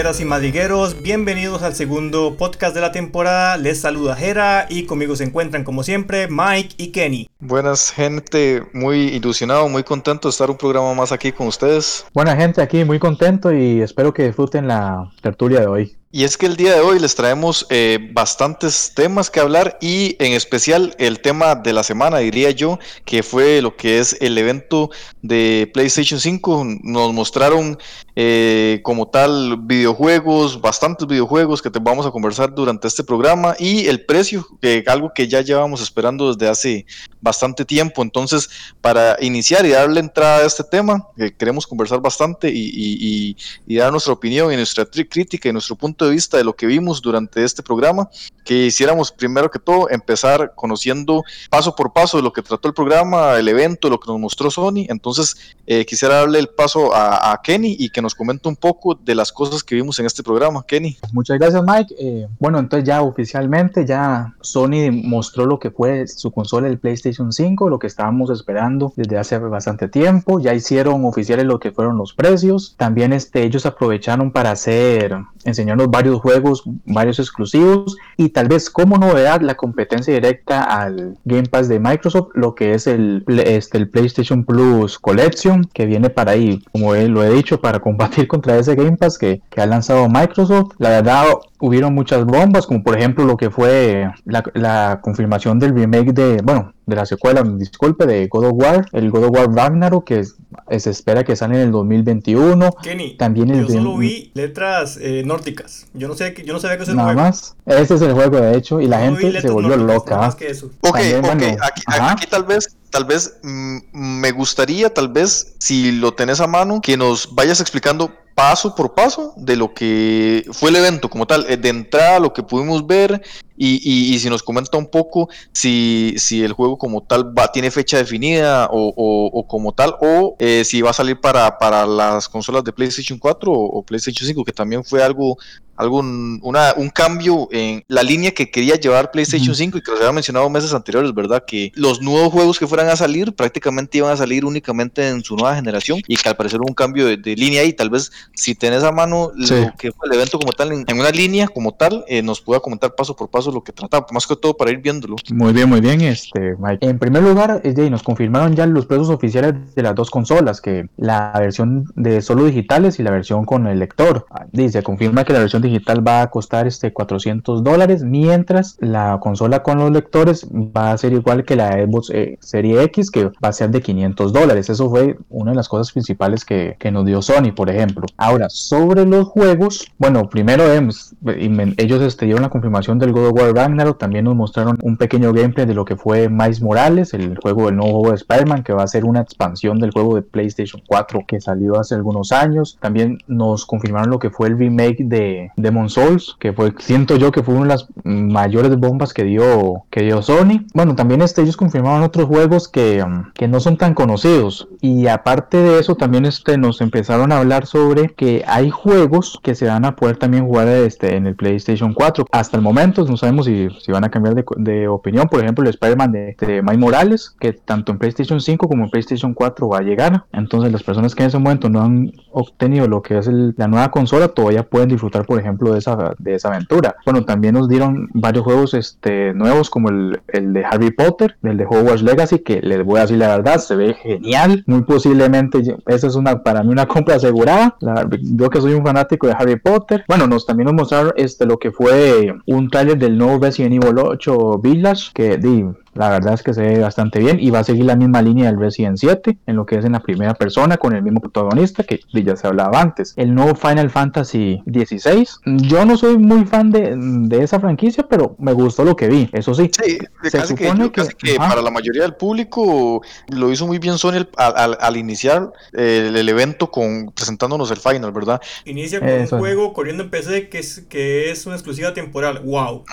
[0.00, 1.02] madrigueras y madrigueros.
[1.02, 3.58] Bienvenidos al segundo podcast de la temporada.
[3.58, 7.28] Les saluda Jera y conmigo se encuentran, como siempre, Mike y Kenny.
[7.38, 8.62] Buenas, gente.
[8.72, 12.06] Muy ilusionado, muy contento de estar un programa más aquí con ustedes.
[12.14, 15.99] Buena gente aquí, muy contento y espero que disfruten la tertulia de hoy.
[16.12, 20.16] Y es que el día de hoy les traemos eh, bastantes temas que hablar y
[20.18, 24.36] en especial el tema de la semana, diría yo, que fue lo que es el
[24.36, 24.90] evento
[25.22, 26.66] de PlayStation 5.
[26.82, 27.78] Nos mostraron
[28.16, 33.86] eh, como tal videojuegos, bastantes videojuegos que te vamos a conversar durante este programa y
[33.86, 36.86] el precio, que algo que ya llevamos esperando desde hace
[37.20, 38.02] bastante tiempo.
[38.02, 43.76] Entonces, para iniciar y darle entrada a este tema, que queremos conversar bastante y, y
[43.76, 47.02] dar nuestra opinión y nuestra crítica y nuestro punto de vista de lo que vimos
[47.02, 48.08] durante este programa,
[48.44, 53.36] que hiciéramos primero que todo empezar conociendo paso por paso lo que trató el programa,
[53.36, 54.86] el evento, lo que nos mostró Sony.
[54.88, 59.14] Entonces, eh, quisiera darle el paso a, Kenny y que nos comente un poco de
[59.14, 60.64] las cosas que vimos en este programa.
[60.66, 60.96] Kenny.
[61.12, 61.94] Muchas gracias, Mike.
[61.98, 67.32] Eh, bueno, entonces ya oficialmente ya Sony mostró lo que fue su consola, el PlayStation
[67.32, 70.40] 5, lo que estábamos esperando desde hace bastante tiempo.
[70.40, 72.74] Ya hicieron oficiales lo que fueron los precios.
[72.76, 78.98] También este, ellos aprovecharon para hacer, enseñarnos varios juegos, varios exclusivos y tal vez como
[78.98, 83.88] novedad la competencia directa al Game Pass de Microsoft, lo que es el, este, el
[83.88, 88.74] PlayStation Plus Collection que viene para ahí, como lo he dicho, para combatir contra ese
[88.74, 90.72] Game Pass que, que ha lanzado Microsoft.
[90.78, 91.24] La verdad,
[91.60, 96.40] hubieron muchas bombas, como por ejemplo lo que fue la, la confirmación del remake de,
[96.42, 100.24] bueno, de la secuela, disculpe, de God of War, el God of War Ragnarok, que
[100.24, 102.70] se espera que sale en el 2021.
[102.82, 105.79] Kenny, También el yo solo vi letras eh, nórdicas.
[105.94, 107.56] Yo no sé, yo no sabía que ese Nada más.
[107.66, 110.16] Ese es el juego, de hecho, y la gente se volvió loca.
[110.16, 110.70] Más que eso.
[110.80, 116.12] Ok, ok, aquí, aquí, tal vez tal vez mm, me gustaría, tal vez, si lo
[116.12, 120.76] tenés a mano, que nos vayas explicando paso por paso de lo que fue el
[120.76, 123.22] evento como tal, eh, de entrada lo que pudimos ver
[123.62, 127.98] y, si nos comenta un poco si, si el juego como tal va, tiene fecha
[127.98, 132.72] definida o, como tal, o eh, si va a salir para, para las consolas de
[132.72, 135.36] PlayStation 4 o, PlayStation 5, que también fue algo,
[135.76, 140.00] algo una, un cambio en la línea que quería llevar PlayStation 5 y que los
[140.00, 141.44] había mencionado meses anteriores, ¿verdad?
[141.46, 145.36] Que los nuevos juegos que fueran a salir prácticamente iban a salir únicamente en su
[145.36, 148.54] nueva generación y que al parecer hubo un cambio de, línea y tal vez si
[148.54, 152.04] tenés a mano lo que fue el evento como tal en, una línea como tal,
[152.08, 154.78] eh, nos pueda comentar paso por paso lo que trataba, más que todo para ir
[154.78, 155.16] viéndolo.
[155.32, 156.86] Muy bien, muy bien, este, Mike.
[156.86, 161.32] En primer lugar, nos confirmaron ya los precios oficiales de las dos consolas, que la
[161.38, 164.26] versión de solo digitales y la versión con el lector.
[164.52, 169.62] Dice, confirma que la versión digital va a costar este 400 dólares, mientras la consola
[169.62, 173.48] con los lectores va a ser igual que la Xbox eh, Serie X, que va
[173.48, 174.68] a ser de 500 dólares.
[174.70, 178.06] Eso fue una de las cosas principales que, que nos dio Sony, por ejemplo.
[178.16, 183.39] Ahora, sobre los juegos, bueno, primero ellos este, dieron la confirmación del God of War
[183.52, 187.66] Ragnarok, también nos mostraron un pequeño gameplay de lo que fue Miles Morales, el juego
[187.66, 190.82] del nuevo juego de Spider-Man, que va a ser una expansión del juego de PlayStation
[190.86, 192.78] 4 que salió hace algunos años.
[192.80, 197.32] También nos confirmaron lo que fue el remake de Demon Souls, que fue, siento yo
[197.32, 200.66] que fue una de las mayores bombas que dio, que dio Sony.
[200.74, 204.68] Bueno, también este, ellos confirmaron otros juegos que, um, que no son tan conocidos.
[204.80, 209.54] Y aparte de eso, también este, nos empezaron a hablar sobre que hay juegos que
[209.54, 212.26] se van a poder también jugar este, en el PlayStation 4.
[212.30, 215.28] Hasta el momento no sabemos si, si van a cambiar de, de, opinión.
[215.28, 218.90] Por ejemplo, el Spider-Man de, de Mike Morales, que tanto en PlayStation 5 como en
[218.90, 220.24] PlayStation 4 va a llegar.
[220.32, 223.90] Entonces, las personas que en ese momento no han obtenido lo que es la nueva
[223.90, 226.96] consola todavía pueden disfrutar, por ejemplo, de esa, de esa aventura.
[227.04, 231.56] Bueno, también nos dieron varios juegos este, nuevos, como el, el de Harry Potter, el
[231.56, 234.64] de Hogwarts Legacy, que les voy a decir la verdad, se ve genial.
[234.66, 237.76] Muy posiblemente, esa es una para mí una compra asegurada.
[238.22, 240.04] yo que soy un fanático de Harry Potter.
[240.08, 243.98] Bueno, nos también nos mostraron este, lo que fue un trailer del nuevo Resident Evil
[243.98, 245.64] 8 Village, que di,
[245.94, 248.46] la verdad es que se ve bastante bien y va a seguir la misma línea
[248.46, 251.82] del Resident 7 en lo que es en la primera persona con el mismo protagonista
[251.82, 253.14] que ya se hablaba antes.
[253.16, 255.40] El nuevo Final Fantasy 16.
[255.44, 259.28] Yo no soy muy fan de, de esa franquicia, pero me gustó lo que vi.
[259.32, 259.70] Eso sí.
[259.82, 264.26] Sí, se supone que, que, para la mayoría del público lo hizo muy bien Sony
[264.36, 268.40] al, al, iniciar el, el, evento con presentándonos el final, ¿verdad?
[268.64, 272.42] Inicia con un juego corriendo en PC que es, que es una exclusiva temporal.
[272.44, 272.84] ¡Wow!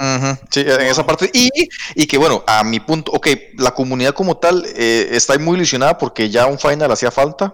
[0.50, 1.30] Sí, en esa parte.
[1.34, 1.50] Y,
[1.96, 5.98] y que bueno, a mi punto, ok, la comunidad como tal eh, está muy ilusionada
[5.98, 7.54] porque ya un final hacía falta,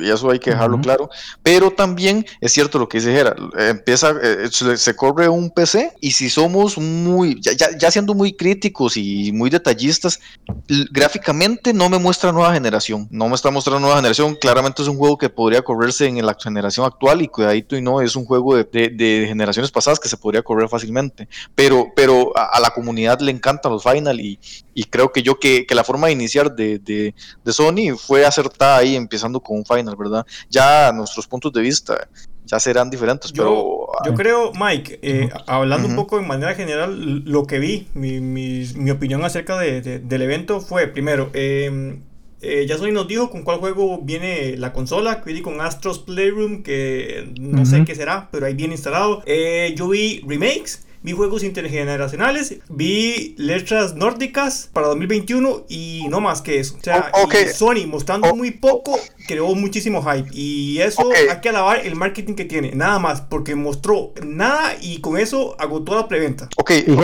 [0.00, 1.08] y eso hay que dejarlo claro,
[1.42, 6.10] pero también es cierto lo que dice Gera, empieza, eh, se, corre un PC y
[6.10, 10.20] si somos muy, ya, ya, siendo muy críticos y muy detallistas,
[10.90, 14.98] gráficamente no me muestra nueva generación, no me está mostrando nueva generación, claramente es un
[14.98, 18.56] juego que podría correrse en la generación actual y cuidadito y no, es un juego
[18.56, 23.20] de, de, generaciones pasadas que se podría correr fácilmente, pero, pero a, a la comunidad
[23.20, 24.38] le encantan los final y,
[24.74, 27.14] y creo que yo que, que la forma de iniciar de, de,
[27.44, 30.26] de, Sony fue acertada ahí, empezando con un final, ¿verdad?
[30.48, 32.08] Ya nuestros puntos de vista
[32.44, 34.10] ya serán diferentes, yo, pero...
[34.10, 38.64] Yo creo, Mike, eh, hablando un poco de manera general, lo que vi, mi, mi,
[38.74, 42.02] mi opinión acerca de, del evento fue, primero, em,
[42.40, 46.00] eh, ya Sony nos dijo con cuál juego viene la consola, que viene con Astros
[46.00, 49.22] Playroom, que no sé qué será, pero ahí viene instalado.
[49.26, 56.42] Eh, yo vi remakes vi juegos intergeneracionales, vi letras nórdicas para 2021 y no más
[56.42, 56.76] que eso.
[56.78, 57.10] O sea,
[57.54, 62.44] Sony mostrando muy poco creó muchísimo hype y eso hay que alabar el marketing que
[62.44, 66.48] tiene, nada más, porque mostró nada y con eso agotó la preventa.
[66.56, 66.96] Ok, y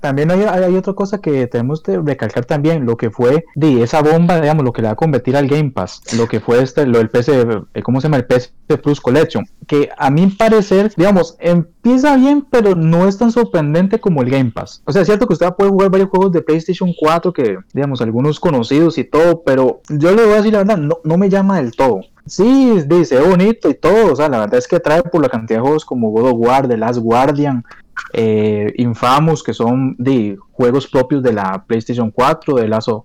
[0.00, 4.02] también hay, hay, otra cosa que tenemos que recalcar también, lo que fue de esa
[4.02, 6.86] bomba, digamos, lo que le va a convertir al Game Pass, lo que fue este,
[6.86, 8.16] lo del PC, eh, ¿cómo se llama?
[8.16, 8.50] El PC
[8.82, 14.22] Plus Collection, que a mi parecer, digamos, empieza bien, pero no es tan sorprendente como
[14.22, 14.82] el Game Pass.
[14.84, 18.00] O sea, es cierto que usted puede jugar varios juegos de PlayStation 4 que, digamos,
[18.00, 21.28] algunos conocidos y todo, pero yo le voy a decir la verdad, no, no me
[21.28, 22.00] llama del todo.
[22.26, 25.58] Sí, dice bonito y todo, o sea, la verdad es que trae por la cantidad
[25.58, 27.64] de juegos como God of War, The Last Guardian,
[28.12, 33.04] eh, Infamous, que son de juegos propios de la PlayStation 4, de Last of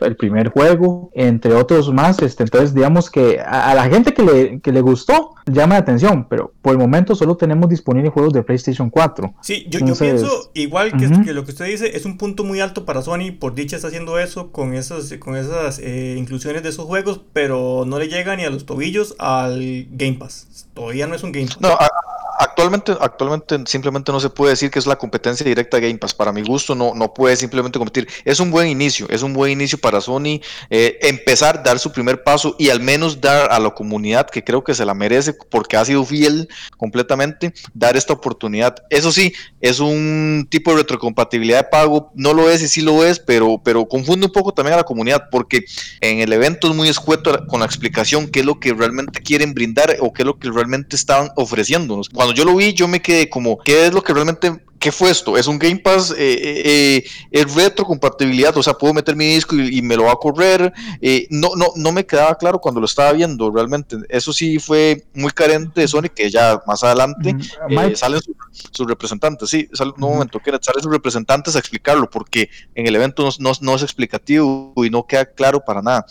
[0.00, 2.20] el primer juego, entre otros más.
[2.20, 6.26] Este, entonces, digamos que a, la gente que le, que le, gustó llama la atención,
[6.28, 9.34] pero por el momento solo tenemos disponibles juegos de PlayStation 4.
[9.40, 12.84] Sí, yo, yo pienso igual que, lo que usted dice, es un punto muy alto
[12.84, 13.32] para Sony.
[13.38, 17.84] Por dicha está haciendo eso con esas, con esas eh, inclusiones de esos juegos, pero
[17.86, 20.68] no le llega ni a los tobillos al Game Pass.
[20.74, 21.60] Todavía no es un Game Pass.
[21.60, 21.70] No,
[22.38, 26.14] actualmente, actualmente simplemente no se puede decir que es la competencia directa de Game Pass.
[26.14, 28.08] Para mi gusto, no, no puede simplemente competir.
[28.24, 30.40] Es un buen inicio, es un buen inicio para Sony
[30.70, 34.64] eh, empezar, dar su primer paso y al menos dar a la comunidad que creo
[34.64, 38.76] que se la merece porque ha sido fiel completamente, dar esta oportunidad.
[38.90, 43.04] Eso sí, es un tipo de retrocompatibilidad de pago, no lo es y sí lo
[43.04, 45.64] es, pero, pero confunde un poco también a la comunidad porque
[46.00, 49.54] en el evento es muy escueto con la explicación qué es lo que realmente quieren
[49.54, 52.08] brindar o qué es lo que realmente estaban ofreciéndonos.
[52.08, 55.10] Cuando yo lo vi, yo me quedé como, ¿qué es lo que realmente ¿qué fue
[55.10, 55.38] esto?
[55.38, 56.10] ¿Es un Game Pass?
[56.10, 58.54] Eh, eh, eh, ¿Es retrocompatibilidad?
[58.54, 60.74] O sea, puedo meter mi disco y, me lo va a correr.
[61.30, 63.96] no, no, no me quedaba claro cuando lo estaba viendo realmente.
[64.10, 67.34] Eso sí fue muy carente de Sony, que ya más adelante
[67.94, 69.48] salen sus, representantes.
[69.48, 73.52] Sí, sale, un momento, que salen sus representantes a explicarlo, porque en el evento no,
[73.62, 76.04] no, es explicativo y no queda claro para nada.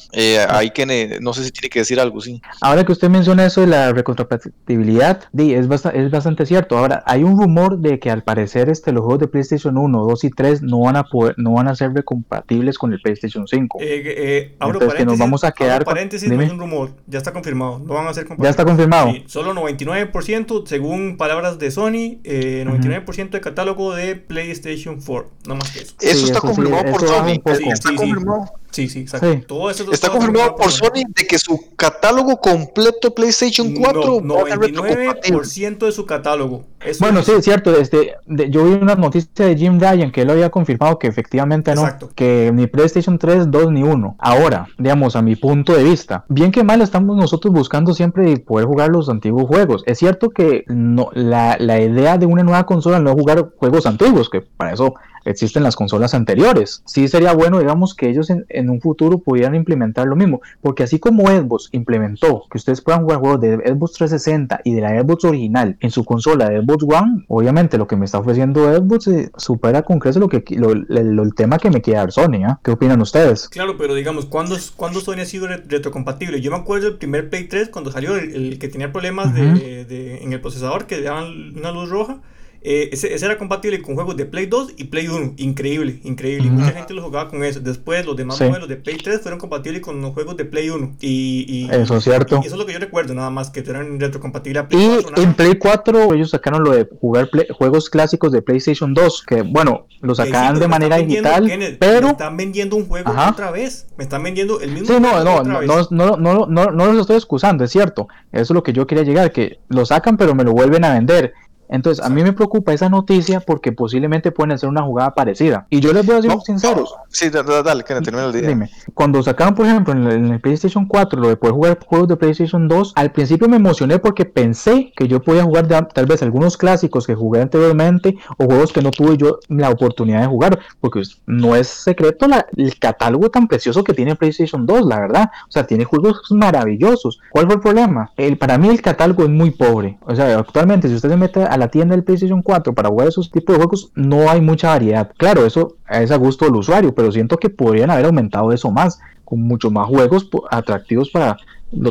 [0.49, 2.41] ahí que no sé si tiene que decir algo, sí.
[2.59, 6.75] Ahora que usted menciona eso de la retrocompatibilidad, es, es bastante cierto.
[6.75, 10.23] Ahora, hay un rumor de que al parecer este, los juegos de PlayStation 1, 2
[10.23, 13.79] y 3 no van a poder, no van a ser compatibles con el PlayStation 5.
[13.81, 17.33] Eh, eh, Entonces que nos vamos a quedar paréntesis, no es un rumor, ya está
[17.33, 18.47] confirmado, no van a ser compatibles.
[18.47, 19.11] Ya está confirmado.
[19.27, 25.71] solo 99% según palabras de Sony, eh, 99% de catálogo de PlayStation 4, no más
[25.71, 25.95] que eso.
[26.01, 28.62] Eso está confirmado por Sony, está confirmado.
[28.73, 29.27] Sí, sí, exacto.
[29.47, 34.39] Todo eso está confirmado por Sony de que su catálogo completo de PlayStation 4 no,
[34.39, 36.65] 99% de su catálogo.
[36.99, 37.77] bueno, sí, es cierto.
[37.77, 41.87] Este, yo vi una noticia de Jim Ryan que él había confirmado que efectivamente no,
[42.15, 44.15] que ni PlayStation 3, 2 ni 1.
[44.17, 48.65] Ahora, digamos, a mi punto de vista, bien que mal estamos nosotros buscando siempre poder
[48.65, 49.83] jugar los antiguos juegos.
[49.85, 53.85] Es cierto que no, la, la idea de una nueva consola no es jugar juegos
[53.85, 54.95] antiguos, que para eso
[55.25, 56.81] existen las consolas anteriores.
[56.85, 60.99] Sí sería bueno, digamos, que ellos en, un futuro pudieran implementar lo mismo, porque así
[60.99, 65.25] como Xbox implementó que ustedes puedan jugar juegos de Xbox 360 y de la Xbox
[65.25, 69.31] original en su consola de Xbox One, obviamente lo que me está ofreciendo Xbox eh,
[69.37, 72.35] supera con creces lo que el tema que me quiere dar Sony.
[72.35, 72.55] ¿eh?
[72.63, 73.49] ¿Qué opinan ustedes?
[73.49, 76.41] Claro, pero digamos, ¿cuándo, ¿cuándo Sony ha sido retrocompatible?
[76.41, 80.33] Yo me acuerdo del primer Play 3 cuando salió el, que tenía problemas de, en
[80.33, 82.17] el procesador que le daban una luz roja.
[82.65, 85.33] Eh, ese, era compatible con juegos de Play 2 y Play 1.
[85.37, 86.47] Increíble, increíble.
[86.47, 87.59] Y mucha gente lo jugaba con eso.
[87.59, 90.95] Después los demás modelos de Play 3 fueron compatibles con los juegos de Play 1.
[91.01, 92.39] Y, y eso es cierto.
[92.41, 95.21] Y eso es lo que yo recuerdo, nada más, que eran retrocompatibles a Play Y
[95.21, 99.87] en Play 4 ellos sacaron lo de jugar juegos clásicos de PlayStation 2, que bueno,
[99.99, 102.07] lo sacaban de manera digital, pero...
[102.07, 103.87] Me están vendiendo un juego otra vez.
[103.97, 106.85] Me están vendiendo el mismo sí, no, juego no, no, no, no, no, no, no
[106.85, 108.07] los estoy excusando, es cierto.
[108.31, 110.93] Eso es lo que yo quería llegar, que lo sacan pero me lo vuelven a
[110.93, 111.33] vender.
[111.73, 115.65] Entonces, a mí me preocupa esa noticia porque posiblemente pueden hacer una jugada parecida.
[115.71, 116.93] Y yo les voy a decir sinceros.
[117.09, 118.47] sí, dale, dale que termine el día.
[118.47, 122.15] Dime, cuando sacaron, por ejemplo, en el, PlayStation 4 lo de poder jugar juegos de
[122.15, 126.57] PlayStation 2, al principio me emocioné porque pensé que yo podía jugar tal vez algunos
[126.57, 131.01] clásicos que jugué anteriormente o juegos que no tuve yo la oportunidad de jugar, porque
[131.25, 135.31] no es secreto el catálogo tan precioso que tiene PlayStation 2, la verdad.
[135.47, 137.19] O sea, tiene juegos maravillosos.
[137.31, 138.11] ¿Cuál fue el problema?
[138.15, 139.97] El, para mí el catálogo es muy pobre.
[140.05, 143.07] O sea, actualmente si usted se mete a la tienda del PlayStation 4 para jugar
[143.07, 145.11] esos tipos de juegos, no hay mucha variedad.
[145.17, 148.99] Claro, eso es a gusto del usuario, pero siento que podrían haber aumentado eso más,
[149.25, 151.37] con muchos más juegos atractivos para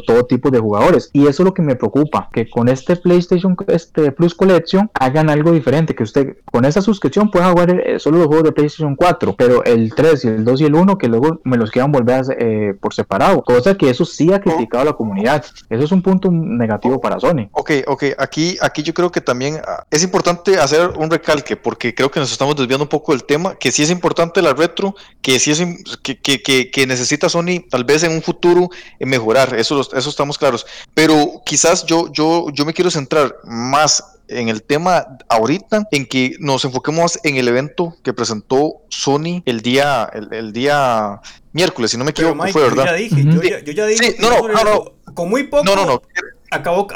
[0.05, 1.11] todo tipo de jugadores.
[1.13, 5.31] Y eso es lo que me preocupa, que con este PlayStation este Plus Collection hagan
[5.31, 8.97] algo diferente, que usted con esa suscripción pueda jugar eh, solo los juegos de PlayStation
[8.97, 11.93] 4, pero el 3 y el 2 y el 1 que luego me los quieran
[11.93, 15.45] volver eh, por separado, cosa que eso sí ha criticado a la comunidad.
[15.69, 17.49] Eso es un punto negativo para Sony.
[17.53, 21.95] Ok, ok, aquí, aquí yo creo que también ah, es importante hacer un recalque, porque
[21.95, 24.95] creo que nos estamos desviando un poco del tema, que sí es importante la retro,
[25.21, 25.63] que sí es
[26.03, 28.69] que, que, que, que necesita Sony tal vez en un futuro
[29.01, 29.55] mejorar.
[29.59, 30.67] Eso eso, estamos claros.
[30.95, 36.37] Pero quizás yo, yo, yo me quiero centrar más en el tema ahorita, en que
[36.39, 41.21] nos enfoquemos en el evento que presentó Sony el día, el, día
[41.53, 42.85] miércoles, si no me equivoco, fue verdad.
[42.85, 43.25] Yo ya dije,
[43.65, 45.65] yo, ya, dije, no, no, no, con muy poco.
[45.65, 46.03] No, no, no.
[46.51, 46.87] Acabó,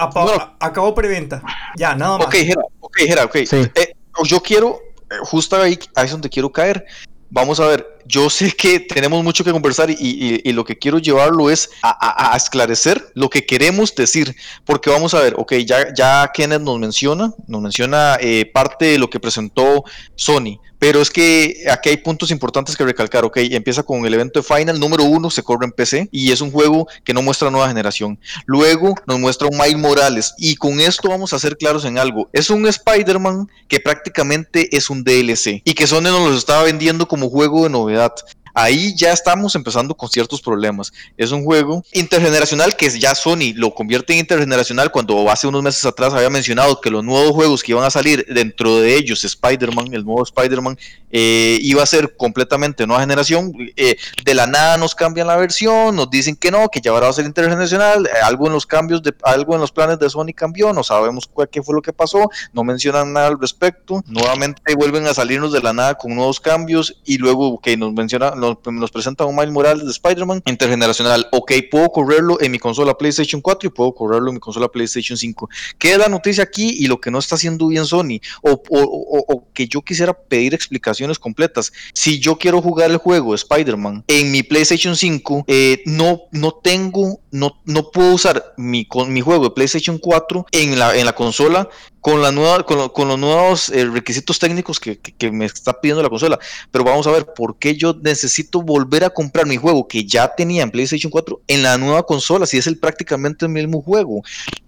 [0.61, 1.43] acabó preventa.
[1.77, 2.27] Ya, nada más.
[2.27, 3.37] Ok, Jera, ok, Jera, ok.
[3.37, 4.81] Eh, yo quiero,
[5.11, 6.85] eh, justo ahí, ahí es donde quiero caer.
[7.31, 11.51] Vamos a ver, yo sé que tenemos mucho que conversar y, lo que quiero llevarlo
[11.51, 14.35] es a, esclarecer lo que queremos decir,
[14.65, 18.99] porque vamos a ver, ok, ya, ya Kenneth nos menciona, nos menciona eh, parte de
[18.99, 19.85] lo que presentó
[20.15, 24.41] Sony, pero es que aquí hay puntos importantes que recalcar, ok, empieza con el evento
[24.41, 27.51] de Final, número uno, se corre en PC y es un juego que no muestra
[27.51, 28.19] nueva generación.
[28.45, 32.29] Luego nos muestra un Miles Morales y con esto vamos a ser claros en algo,
[32.33, 37.09] es un Spider-Man que prácticamente es un DLC y que Sony nos lo estaba vendiendo
[37.09, 38.46] como juego de novedad comunidad.
[38.57, 40.91] Ahí ya estamos empezando con ciertos problemas.
[41.19, 45.85] Es un juego intergeneracional que ya Sony lo convierte en intergeneracional cuando hace unos meses
[45.85, 49.93] atrás había mencionado que los nuevos juegos que iban a salir dentro de ellos, Spider-Man,
[49.93, 50.79] el nuevo Spider-Man,
[51.11, 53.53] eh, iba a ser completamente nueva generación.
[53.77, 57.05] Eh, de la nada nos cambian la versión, nos dicen que no, que ya ahora
[57.05, 58.07] va a ser intergeneracional.
[58.07, 61.29] Eh, algo en los cambios, de, algo en los planes de Sony cambió, no sabemos
[61.51, 64.03] qué fue lo que pasó, no mencionan nada al respecto.
[64.07, 68.46] Nuevamente vuelven a salirnos de la nada con nuevos cambios y luego que nos mencionan
[68.73, 71.27] nos, presenta un Miles Morales de Spider-Man intergeneracional.
[71.33, 75.17] Ok, puedo correrlo en mi consola PlayStation 4 y puedo correrlo en mi consola PlayStation
[75.17, 75.49] 5.
[75.79, 78.21] ¿Qué es la noticia aquí y lo que no está haciendo bien Sony?
[78.43, 81.73] O, que yo quisiera pedir explicaciones completas.
[81.95, 86.53] Si yo quiero jugar el juego de Spider-Man en mi PlayStation 5, eh, no, no
[86.53, 91.07] tengo, no, no puedo usar mi, con, mi juego de PlayStation 4 en la, en
[91.07, 91.69] la consola
[92.07, 95.01] con, la nueva, con, los nuevos eh, requisitos técnicos que,
[95.33, 96.39] me está pidiendo la consola.
[96.71, 100.33] Pero vamos a ver por qué yo necesito volver a comprar mi juego que ya
[100.33, 104.23] tenía en PlayStation 4 en la nueva consola, si es el prácticamente el mismo juego.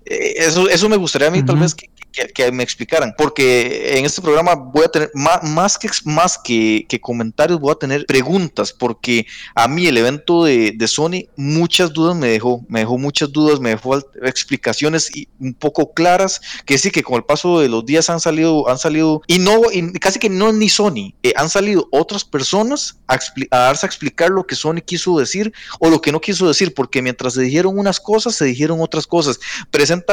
[0.09, 1.91] Eh, eso, eso me gustaría a mí tal vez que,
[2.35, 6.87] que, me explicaran, porque en este programa voy a tener más, más, que, más que,
[7.01, 12.17] comentarios, voy a tener preguntas, porque a mí el evento de, de, Sony muchas dudas
[12.17, 17.03] me dejó, me dejó muchas dudas, me dejó explicaciones un poco claras, que sí que
[17.03, 20.31] con el paso de los días han salido, han salido, y no, y casi que
[20.31, 23.19] no ni Sony, eh, han salido otras personas a,
[23.51, 26.73] a darse a explicar lo que Sony quiso decir o lo que no quiso decir,
[26.73, 29.39] porque mientras se dijeron unas cosas, se dijeron otras cosas.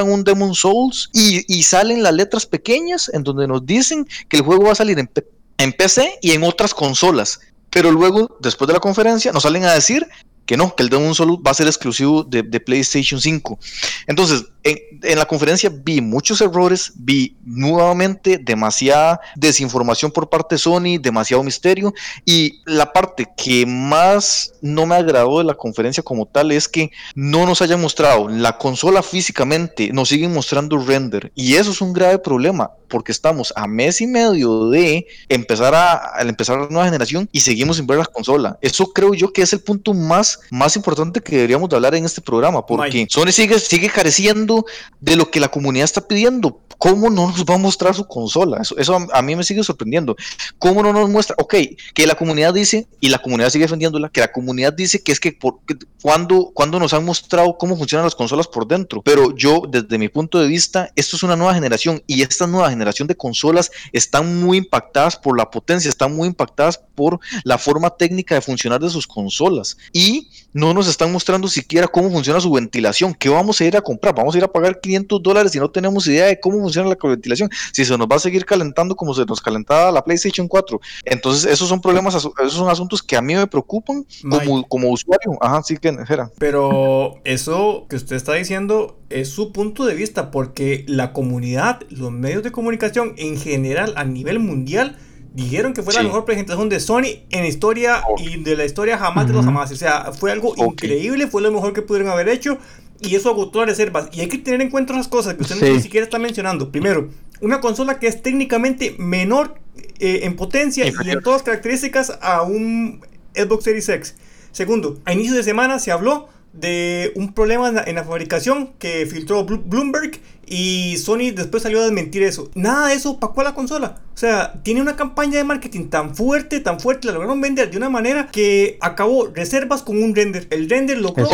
[0.03, 4.43] Un Demon Souls y, y salen las letras pequeñas en donde nos dicen que el
[4.43, 5.09] juego va a salir en,
[5.57, 7.39] en PC y en otras consolas.
[7.69, 10.07] Pero luego, después de la conferencia, nos salen a decir
[10.45, 13.59] que no, que el Demon Souls va a ser exclusivo de, PlayStation 5.
[14.07, 14.79] Entonces, en,
[15.15, 21.93] la conferencia vi muchos errores, vi nuevamente demasiada desinformación por parte de Sony, demasiado misterio,
[22.25, 26.91] y la parte que más no me agradó de la conferencia como tal es que
[27.13, 31.93] no nos hayan mostrado la consola físicamente, nos siguen mostrando render, y eso es un
[31.93, 37.29] grave problema, porque estamos a mes y medio de empezar a, empezar la nueva generación
[37.31, 38.57] y seguimos sin ver la consola.
[38.61, 42.05] Eso creo yo que es el punto más más, importante que deberíamos de hablar en
[42.05, 44.65] este programa, porque Sony sigue, sigue careciendo
[44.99, 46.61] de lo que la comunidad está pidiendo.
[46.77, 48.61] ¿Cómo no nos va a mostrar su consola?
[48.77, 50.15] Eso, a mí me sigue sorprendiendo.
[50.59, 51.35] ¿Cómo no nos muestra?
[51.39, 51.55] Ok,
[51.93, 55.19] que la comunidad dice, y la comunidad sigue defendiéndola, que la comunidad dice que es
[55.19, 55.59] que, por,
[56.01, 59.01] cuando, cuando nos han mostrado cómo funcionan las consolas por dentro.
[59.01, 62.71] Pero yo, desde mi punto de vista, esto es una nueva generación y estas nuevas
[62.71, 62.74] generación
[63.07, 68.35] de consolas están muy impactadas por la potencia, están muy impactadas por la forma técnica
[68.35, 73.13] de funcionar de sus consolas y no nos están mostrando siquiera cómo funciona su ventilación.
[73.13, 74.15] ¿Qué vamos a ir a comprar?
[74.15, 76.97] Vamos a ir a pagar 500 dólares y no tenemos idea de cómo funciona la
[77.01, 77.49] ventilación.
[77.73, 80.79] Si se nos va a seguir calentando como se nos calentaba la PlayStation 4.
[81.03, 85.37] Entonces, esos son problemas, esos son asuntos que a mí me preocupan como, como, usuario.
[85.41, 86.31] Ajá, sí que, era.
[86.37, 92.11] Pero eso que usted está diciendo es su punto de vista, porque la comunidad, los
[92.11, 94.97] medios de comunicación en general a nivel mundial,
[95.35, 98.97] dijeron que fue la mejor presentación de Sony en la historia y de la historia
[98.97, 99.71] jamás de los jamás.
[99.71, 102.57] O sea, fue algo increíble, fue lo mejor que pudieron haber hecho
[103.01, 104.09] y eso agotó las reservas.
[104.13, 106.71] Y hay que tener en cuenta unas cosas que usted ni siquiera está mencionando.
[106.71, 107.09] Primero,
[107.41, 109.55] una consola que es técnicamente menor
[109.99, 113.01] eh, en potencia y en todas las características a un
[113.35, 114.15] Xbox Series X.
[114.51, 119.43] Segundo, a inicio de semana se habló de un problema en la, fabricación que filtró
[119.43, 122.49] Bloomberg y Sony después salió a desmentir eso.
[122.55, 123.97] Nada de eso opacó a la consola.
[124.13, 127.75] O sea, tiene una campaña de marketing tan fuerte, tan fuerte, la lograron vender de
[127.75, 130.47] una manera que acabó reservas con un render.
[130.51, 131.27] El render logró,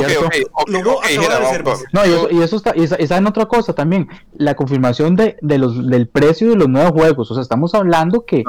[0.65, 1.83] logró acabar reservas.
[1.93, 2.01] No,
[2.31, 6.07] y eso, está, y está en otra cosa también, la confirmación de, de, los, del
[6.07, 7.29] precio de los nuevos juegos.
[7.29, 8.43] O sea, estamos hablando que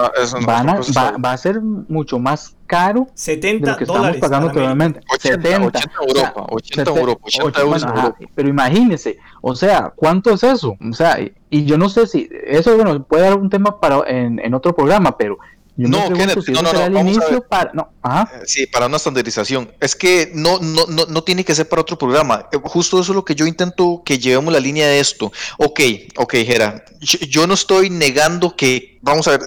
[0.47, 4.49] van a, va, va, a ser mucho más caro 70 de lo que estamos pagando
[4.49, 5.01] actualmente.
[5.21, 7.87] 70, 80 Europa, 80 Europa, 80 euros
[8.35, 10.79] Pero imagínese, o sea, ¿cuánto es eso?
[10.81, 11.19] O sea,
[11.51, 14.75] y yo no sé si eso, bueno, puede dar un tema para en, en otro
[14.75, 15.39] programa, pero
[15.77, 19.71] yo no, Kenneth, no, no, no, inicio para, no, eh, Sí, para una estandarización.
[19.79, 22.49] Es que no, no, no, no tiene que ser para otro programa.
[22.53, 25.31] Eh, justo eso es lo que yo intento que llevemos la línea de esto.
[25.59, 25.81] Ok,
[26.17, 29.41] ok, Jera, yo no estoy negando que, vamos a ver,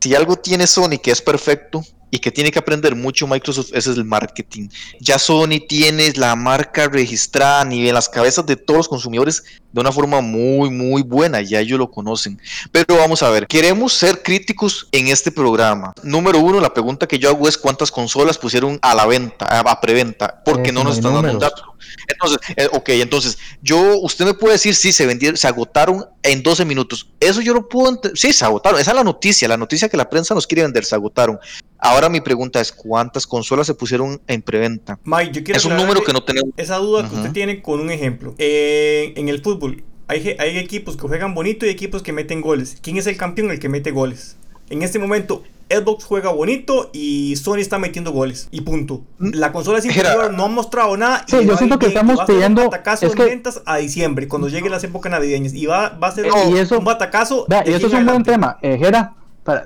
[0.00, 3.90] si algo tiene Sony que es perfecto, y que tiene que aprender mucho Microsoft, ese
[3.90, 4.68] es el marketing.
[5.00, 9.42] Ya Sony tiene la marca registrada ni en las cabezas de todos los consumidores
[9.72, 12.38] de una forma muy, muy buena, ya ellos lo conocen.
[12.70, 15.94] Pero vamos a ver, queremos ser críticos en este programa.
[16.02, 19.80] Número uno, la pregunta que yo hago es cuántas consolas pusieron a la venta, a
[19.80, 21.71] preventa, porque no nos están dando un dato.
[22.08, 26.42] Entonces, eh, ok, entonces, yo, usted me puede decir, sí, se vendieron, se agotaron en
[26.42, 27.10] 12 minutos.
[27.20, 28.18] Eso yo no puedo entender.
[28.18, 28.80] Sí, se agotaron.
[28.80, 31.38] Esa es la noticia, la noticia que la prensa nos quiere vender, se agotaron.
[31.78, 34.98] Ahora mi pregunta es, ¿cuántas consolas se pusieron en preventa?
[35.04, 36.50] Mike, yo quiero es un número que no tenemos.
[36.56, 38.34] Esa duda que usted tiene con un ejemplo.
[38.38, 42.78] Eh, en el fútbol, hay, hay equipos que juegan bonito y equipos que meten goles.
[42.82, 43.50] ¿Quién es el campeón?
[43.50, 44.36] El que mete goles.
[44.70, 48.48] En este momento, Xbox juega bonito y Sony está metiendo goles.
[48.50, 49.02] Y punto.
[49.18, 49.30] Mm.
[49.34, 51.24] La consola es inferior, no ha mostrado nada.
[51.26, 52.62] Sí, yo siento que estamos pidiendo.
[52.62, 53.24] Un batacazo es que...
[53.24, 55.54] ventas a diciembre, cuando lleguen las épocas navideñas.
[55.54, 57.46] Y va, va a ser un, eso, un batacazo.
[57.66, 58.58] y eso es un buen tema.
[58.62, 59.14] Eh, Jera,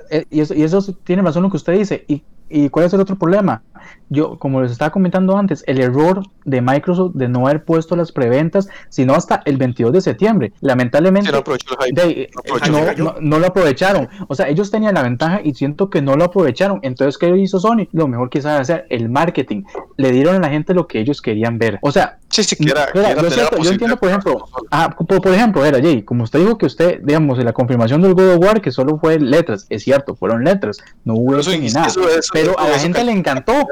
[0.09, 2.05] eh, y, eso, y eso tiene razón lo que usted dice.
[2.07, 3.61] ¿Y, ¿Y cuál es el otro problema?
[4.09, 8.11] Yo, como les estaba comentando antes, el error de Microsoft de no haber puesto las
[8.11, 10.53] preventas, sino hasta el 22 de septiembre.
[10.61, 14.07] Lamentablemente, no, lo aprovecharon.
[14.27, 16.79] O sea, ellos tenían la ventaja y siento que no lo aprovecharon.
[16.83, 17.87] Entonces, ¿qué hizo Sony?
[17.91, 19.63] Lo mejor que sabe hacer, el marketing.
[19.97, 21.79] Le dieron a la gente lo que ellos querían ver.
[21.81, 26.57] O sea, sí, yo, entiendo, por ejemplo, ah, por, ejemplo, era Jay, como usted dijo
[26.57, 29.83] que usted, digamos, en la confirmación del God of War, que solo fue letras, es
[29.83, 31.91] cierto, fueron letras, no hubo eso, ni nada.
[32.31, 33.67] pero a la gente le encantó.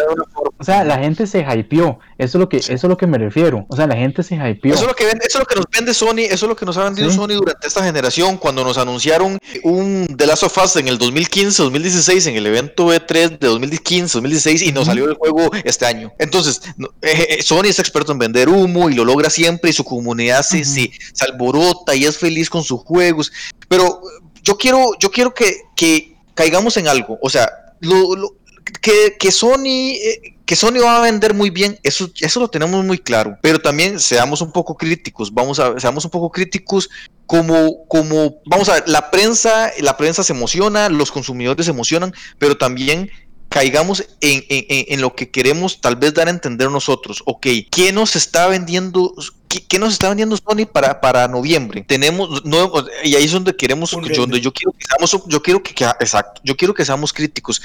[0.58, 2.00] O sea, la gente se hypeó.
[2.18, 3.66] Eso es lo que, eso es lo que me refiero.
[3.70, 4.74] O sea, la gente se hypeó.
[4.74, 6.56] Eso es lo que vende, eso es lo que nos vende Sony, eso es lo
[6.56, 10.58] que nos ha vendido Sony durante esta generación, cuando nos anunciaron un The Last of
[10.58, 15.06] Us en el 2015, 2016, en el evento E3 de 2015, 2016, y nos salió
[15.06, 16.12] el juego este año.
[16.20, 16.62] Entonces,
[17.02, 20.44] eh, eh, Sony es experto en vender humo y lo logra siempre, y su comunidad
[20.44, 23.32] se, se, alborota y es feliz con sus juegos.
[23.68, 24.02] Pero
[24.44, 27.18] yo quiero, yo quiero que, que caigamos en algo.
[27.22, 28.36] O sea, lo,
[28.82, 32.84] que, que Sony, eh, que Sony va a vender muy bien, eso, eso lo tenemos
[32.86, 33.38] muy claro.
[33.42, 36.90] Pero también seamos un poco críticos, vamos a, seamos un poco críticos
[37.26, 42.14] como, como, vamos a ver, la prensa, la prensa se emociona, los consumidores se emocionan,
[42.38, 43.10] pero también
[43.50, 47.24] caigamos en, en, en, lo que queremos tal vez dar a entender nosotros.
[47.26, 49.14] Ok, ¿qué nos está vendiendo
[49.60, 51.84] ¿qué, nos está vendiendo Sony para, para noviembre?
[51.88, 52.72] Tenemos, no,
[53.04, 56.56] y ahí es donde queremos, donde yo quiero que seamos, yo quiero que, exacto, yo
[56.56, 57.62] quiero que seamos críticos.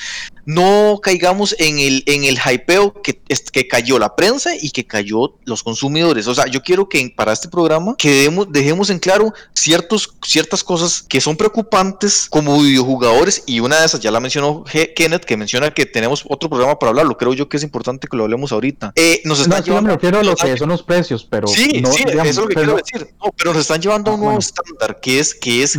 [0.46, 3.20] No caigamos en el, en el hypeo que,
[3.53, 6.26] que cayó la prensa y que cayó los consumidores.
[6.26, 11.03] O sea, yo quiero que para este programa quedemos, dejemos en claro ciertos, ciertas cosas
[11.03, 15.70] que son preocupantes como videojugadores y una de esas ya la mencionó Kenneth, que menciona
[15.70, 17.16] que tenemos otro programa para hablarlo.
[17.16, 18.92] Creo yo que es importante que lo hablemos ahorita.
[18.96, 22.05] Eh, nos están no, me refiero a lo que son los precios, pero sí, sí,
[22.07, 23.14] eso es lo que quiero decir.
[23.23, 25.79] No, pero nos están llevando a un ah, nuevo estándar, que es, que es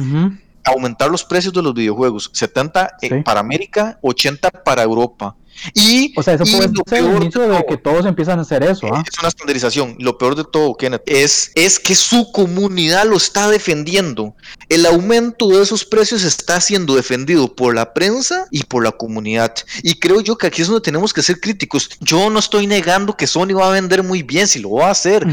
[0.63, 2.29] aumentar los precios de los videojuegos.
[2.33, 5.35] 70 para América, 80 para Europa.
[5.73, 8.87] Y, o sea, eso puede ser el inicio de, que todos empiezan a hacer eso.
[8.93, 9.03] ¿ah?
[9.07, 9.95] Es una estandarización.
[9.99, 14.35] Lo peor de todo, Kenneth, es, es que su comunidad lo está defendiendo.
[14.69, 19.53] El aumento de esos precios está siendo defendido por la prensa y por la comunidad.
[19.83, 21.89] Y creo yo que aquí es donde tenemos que ser críticos.
[21.99, 24.91] Yo no estoy negando que Sony va a vender muy bien, si lo va a
[24.91, 25.27] hacer.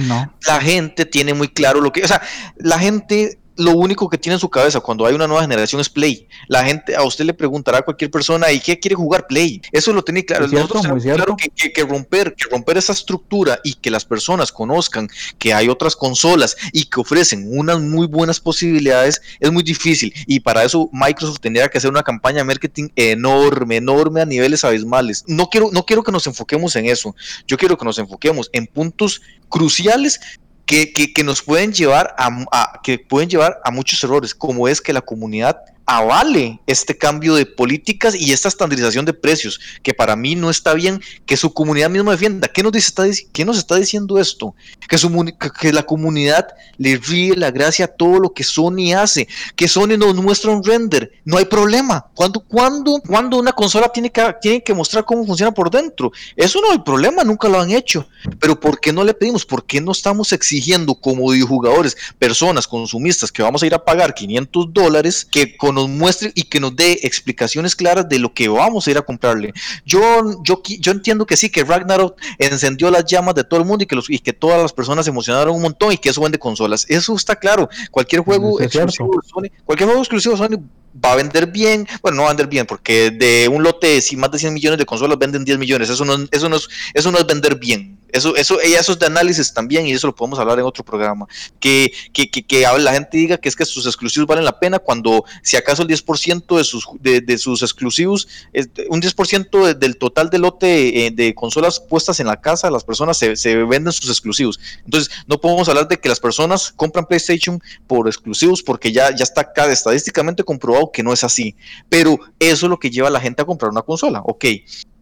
[0.46, 2.22] La gente tiene muy claro lo que, o sea,
[2.57, 5.88] la gente lo único que tiene en su cabeza cuando hay una nueva generación es
[5.88, 6.28] Play.
[6.46, 9.60] La gente, a usted le preguntará a cualquier persona, ¿y qué quiere jugar Play?
[9.72, 10.46] Eso lo tiene claro.
[10.46, 15.52] Nosotros claro que, que, romper, que romper esa estructura y que las personas conozcan que
[15.52, 20.14] hay otras consolas y que ofrecen unas muy buenas posibilidades es muy difícil.
[20.26, 24.64] Y para eso Microsoft tendría que hacer una campaña de marketing enorme, enorme a niveles
[24.64, 25.24] abismales.
[25.26, 27.14] No quiero, no quiero que nos enfoquemos en eso.
[27.46, 30.20] Yo quiero que nos enfoquemos en puntos cruciales
[30.68, 34.92] que, que, nos pueden llevar a, que pueden llevar a muchos errores, como es que
[34.92, 40.35] la comunidad avale este cambio de políticas y esta estandarización de precios, que para mí
[40.35, 42.46] no está bien que su comunidad misma defienda.
[42.46, 44.55] ¿Qué nos, dice, está, qué nos está diciendo esto?
[44.87, 45.11] Que, su,
[45.59, 49.96] que la comunidad le ríe la gracia a todo lo que Sony hace, que Sony
[49.98, 52.07] nos muestra un render, no hay problema.
[52.14, 56.12] ¿Cuándo, cuando, cuando una consola tiene que, tiene que mostrar cómo funciona por dentro?
[56.37, 58.07] Eso no hay problema, nunca lo han hecho.
[58.38, 59.46] Pero ¿por qué no le pedimos?
[59.46, 64.12] ¿Por qué no estamos exigiendo como jugadores, personas consumistas que vamos a ir a pagar
[64.12, 68.48] 500 dólares, que con nos muestre y que nos dé explicaciones claras de lo que
[68.48, 69.52] vamos a ir a comprarle.
[69.84, 73.84] Yo, yo, yo entiendo que sí, que Ragnarok encendió las llamas de todo el mundo
[73.84, 76.20] y que, los, y que todas las personas se emocionaron un montón y que eso
[76.20, 76.86] vende consolas.
[76.88, 77.68] Eso está claro.
[77.90, 80.58] Cualquier juego exclusivo de Sony, cualquier juego exclusivo Sony
[81.04, 84.16] va a vender bien, bueno, no va a vender bien, porque de un lote, si
[84.16, 87.12] más de 100 millones de consolas venden 10 millones, eso no, eso no, es, eso
[87.12, 87.97] no es vender bien.
[88.10, 91.26] Eso, eso, eso es de análisis también, y eso lo podemos hablar en otro programa.
[91.60, 94.78] Que, que, que, que la gente diga que es que sus exclusivos valen la pena
[94.78, 100.30] cuando, si acaso, el 10% de sus, de, sus exclusivos, es un 10% del total
[100.30, 104.10] del lote eh, de consolas puestas en la casa, las personas se, se venden sus
[104.10, 104.58] exclusivos.
[104.84, 109.24] Entonces, no podemos hablar de que las personas compran PlayStation por exclusivos, porque ya, ya
[109.24, 111.56] está acá estadísticamente comprobado que no es así,
[111.88, 114.44] pero eso es lo que lleva a la gente a comprar una consola, ok.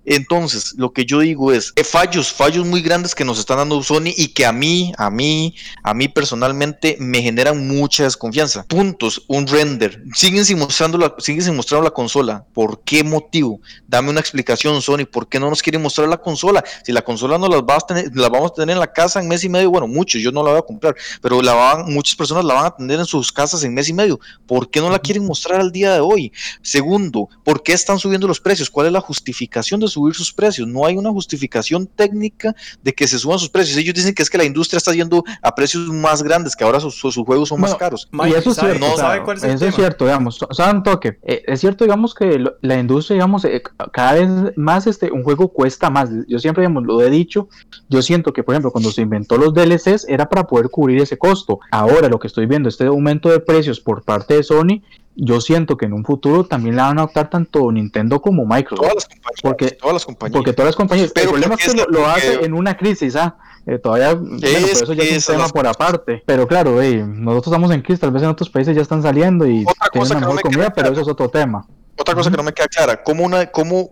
[0.07, 3.83] Entonces, lo que yo digo es, eh, fallos, fallos muy grandes que nos están dando
[3.83, 8.65] Sony y que a mí, a mí, a mí personalmente me generan mucha desconfianza.
[8.65, 10.03] Puntos, un render.
[10.15, 12.45] Siguen sin mostrando la, siguen sin mostrar la consola.
[12.55, 13.61] ¿Por qué motivo?
[13.89, 15.07] Dame una explicación, Sony.
[15.11, 16.65] ¿Por qué no nos quieren mostrar la consola?
[16.85, 19.21] Si la consola no las, va a tener, la vamos a tener en la casa
[19.21, 21.93] en mes y medio, bueno, muchos, yo no la voy a comprar, pero la van,
[21.93, 24.21] muchas personas la van a tener en sus casas en mes y medio.
[24.47, 26.33] ¿Por qué no la quieren mostrar al día de hoy?
[26.63, 28.71] Segundo, ¿por qué están subiendo los precios?
[28.71, 30.69] ¿Cuál es la justificación de su subir sus precios.
[30.69, 33.79] No hay una justificación técnica de que se suban sus precios.
[33.79, 36.81] Ellos dicen que es que la industria está yendo a precios más grandes, que ahora
[36.81, 38.09] sus, juegos son más caros.
[38.13, 40.43] y eso es cierto, no, sabe cuál es, eso es cierto, digamos.
[40.43, 41.19] O toque.
[41.23, 45.49] Eh, es cierto, digamos, que la industria, digamos, eh, cada vez más este, un juego
[45.49, 46.11] cuesta más.
[46.29, 47.49] Yo siempre, digamos, lo he dicho.
[47.89, 51.17] Yo siento que, por ejemplo, cuando se inventó los DLCs era para poder cubrir ese
[51.17, 51.61] costo.
[51.71, 54.83] Ahora lo que estoy viendo, este aumento de precios por parte de Sony,
[55.17, 58.87] yo siento que en un futuro también la van a adoptar tanto Nintendo como Microsoft.
[58.87, 59.43] Todas las compañías.
[59.43, 60.37] Porque todas las compañías.
[60.37, 61.13] Porque todas las compañías.
[61.15, 63.37] el problema es que lo, hace en una crisis, ¿ah?
[63.67, 66.23] Eh, todavía, bueno, por eso ya es un tema por aparte.
[66.25, 69.65] Pero claro, nosotros estamos en crisis, tal vez en otros países ya están saliendo y
[69.93, 71.67] tienen una mejor comida, pero eso es otro tema.
[71.99, 73.91] Otra cosa que no me queda clara, ¿cómo una, cómo,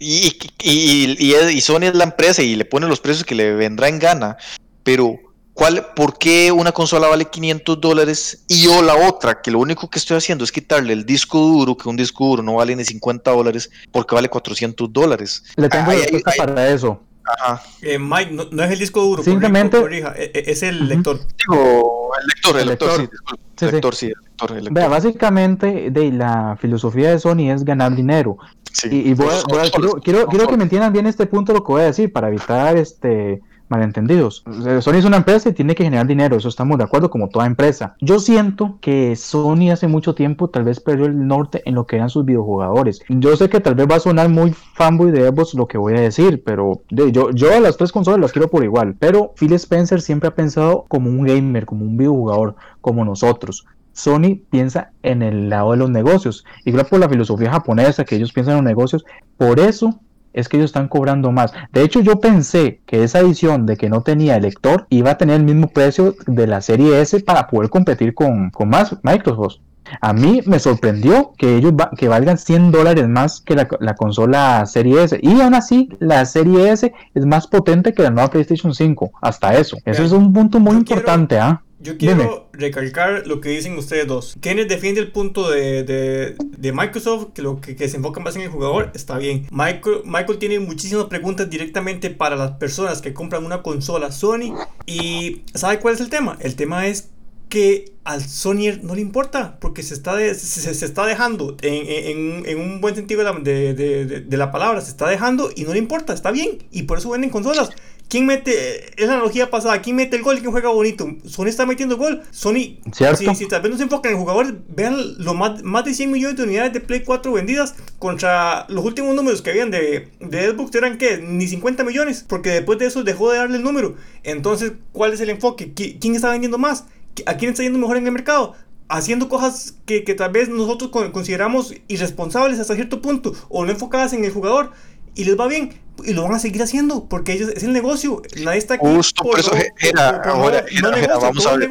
[0.00, 3.54] y, y, y, y Sony es la empresa y le pone los precios que le
[3.54, 4.38] vendrá en gana,
[4.82, 5.18] pero
[5.54, 9.88] ¿Cuál, ¿Por qué una consola vale 500 dólares y yo la otra, que lo único
[9.88, 12.84] que estoy haciendo es quitarle el disco duro, que un disco duro no vale ni
[12.84, 15.44] 50 dólares, porque vale 400 dólares?
[15.54, 17.00] Le tengo respuesta para eso.
[17.24, 17.62] Ajá.
[17.82, 21.20] Eh, Mike, no, es el disco duro, simplemente e, e, es el lector.
[21.38, 24.74] Digo, el lector, el, lector, sí, el lector, sí, el lector, el lector.
[24.74, 28.38] Vea, básicamente de la filosofía de Sony es ganar dinero.
[28.72, 29.28] Sí, y, voy,
[29.72, 32.28] quiero, quiero, quiero que me entiendan bien este punto lo que voy a decir para
[32.28, 34.44] evitar este malentendidos.
[34.80, 37.46] Sony es una empresa y tiene que generar dinero, eso estamos de acuerdo, como toda
[37.46, 37.96] empresa.
[38.00, 41.96] Yo siento que Sony hace mucho tiempo tal vez perdió el norte en lo que
[41.96, 43.00] eran sus videojugadores.
[43.08, 45.94] Yo sé que tal vez va a sonar muy fanboy de Xbox lo que voy
[45.94, 48.96] a decir, pero yo, yo a las tres consolas las quiero por igual.
[48.98, 53.64] Pero Phil Spencer siempre ha pensado como un gamer, como un videojugador, como nosotros.
[53.92, 58.32] Sony piensa en el lado de los negocios, igual por la filosofía japonesa que ellos
[58.32, 59.04] piensan en los negocios,
[59.36, 60.00] por eso
[60.34, 61.52] es que ellos están cobrando más.
[61.72, 65.36] De hecho, yo pensé que esa edición de que no tenía lector iba a tener
[65.36, 69.56] el mismo precio de la serie S para poder competir con, más Microsoft.
[70.00, 75.04] A mí me sorprendió que ellos que valgan 100 dólares más que la, consola Serie
[75.04, 75.18] S.
[75.22, 79.12] Y aún así, la Serie S es más potente que la nueva PlayStation 5.
[79.20, 79.76] Hasta eso.
[79.84, 81.38] Eso es un punto muy importante.
[81.38, 81.62] ¿ah?
[81.84, 84.36] Yo quiero recalcar lo que dicen ustedes dos.
[84.40, 88.34] Kenneth defiende el punto de, de, de Microsoft, que lo que, que, se enfoca más
[88.36, 89.46] en el jugador, está bien.
[89.50, 94.56] Michael, Michael tiene muchísimas preguntas directamente para las personas que compran una consola Sony.
[94.86, 96.38] Y ¿sabe cuál es el tema?
[96.40, 97.10] El tema es
[97.50, 102.58] que al Sony no le importa, porque se está, se, está dejando, en, en, en,
[102.58, 105.78] un buen sentido de, de, de, de, la palabra, se está dejando y no le
[105.78, 107.70] importa, está bien, y por eso venden consolas.
[108.08, 111.08] ¿Quién mete, es la analogía pasada, quién mete el gol y quién juega bonito?
[111.24, 112.22] Sony está metiendo gol.
[112.30, 115.94] Sony, si, si, tal vez no se enfocan en jugadores, vean los más, más de
[115.94, 120.10] 100 millones de unidades de Play 4 vendidas contra los últimos números que habían de,
[120.20, 123.64] de Xbox, eran que ni 50 millones, porque después de eso dejó de darle el
[123.64, 123.96] número.
[124.22, 125.72] Entonces, ¿cuál es el enfoque?
[125.74, 126.84] ¿Quién está vendiendo más?
[127.26, 128.54] ¿A quién está yendo mejor en el mercado?
[128.88, 134.12] Haciendo cosas que, que tal vez nosotros consideramos irresponsables hasta cierto punto o no enfocadas
[134.12, 134.72] en el jugador
[135.14, 138.22] y les va bien y lo van a seguir haciendo porque ellos es el negocio
[138.42, 141.68] nadie está aquí justo por, eso Jera, ahora vamos, a ver,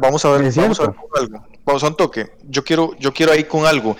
[0.00, 3.32] vamos a ver vamos a ver algo vamos a un toque yo quiero yo quiero
[3.32, 3.96] ahí con algo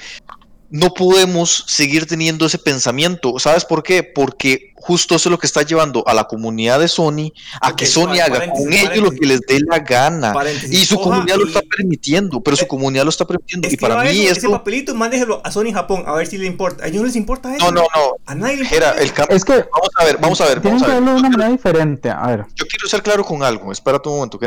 [0.71, 3.39] no podemos seguir teniendo ese pensamiento.
[3.39, 4.03] ¿Sabes por qué?
[4.03, 7.87] Porque justo eso es lo que está llevando a la comunidad de Sony a que
[7.87, 10.35] Sony haga con ellos lo que les dé la gana.
[10.71, 13.69] Y su comunidad lo está permitiendo, pero su eh, comunidad lo está permitiendo.
[13.69, 16.85] Y para mí eso, ese papelito, mándeselo a Sony Japón a ver si le importa.
[16.85, 17.65] A ellos no les importa eso.
[17.65, 18.17] No, no, no.
[18.27, 18.93] A nadie le importa.
[18.93, 20.61] el es que vamos a ver, vamos a ver.
[20.61, 21.03] Vamos a ver.
[21.03, 22.11] de una manera diferente.
[22.11, 22.47] A ver.
[22.55, 23.73] Yo quiero ser claro con algo.
[23.73, 24.39] Espérate un momento.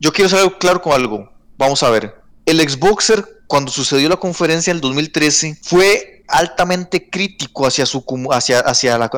[0.00, 1.30] Yo quiero ser claro con algo.
[1.56, 2.23] Vamos a ver.
[2.46, 8.98] El Xboxer cuando sucedió la conferencia en 2013, fue altamente crítico hacia, su, hacia, hacia,
[8.98, 9.10] la,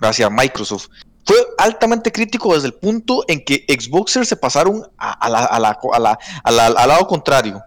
[0.00, 0.88] hacia, Microsoft.
[1.24, 7.06] Fue altamente crítico desde el punto en que Xboxers se pasaron la, la, al lado
[7.06, 7.60] contrario.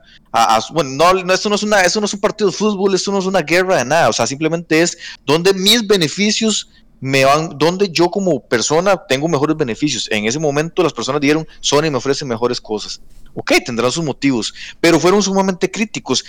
[0.71, 3.19] bueno, no, esto, no es una, esto no es un partido de fútbol, esto no
[3.19, 7.89] es una guerra de nada, o sea, simplemente es donde mis beneficios me van, donde
[7.89, 10.07] yo como persona tengo mejores beneficios.
[10.11, 13.01] En ese momento las personas dijeron, Sony me ofrece mejores cosas.
[13.33, 16.25] Ok, tendrán sus motivos, pero fueron sumamente críticos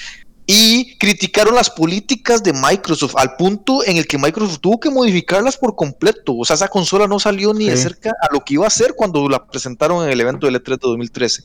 [0.52, 5.56] y criticaron las políticas de Microsoft al punto en el que Microsoft tuvo que modificarlas
[5.56, 6.36] por completo.
[6.36, 8.94] O sea, esa consola no salió ni de cerca a lo que iba a ser
[8.96, 11.44] cuando la presentaron en el evento del E3 de 2013.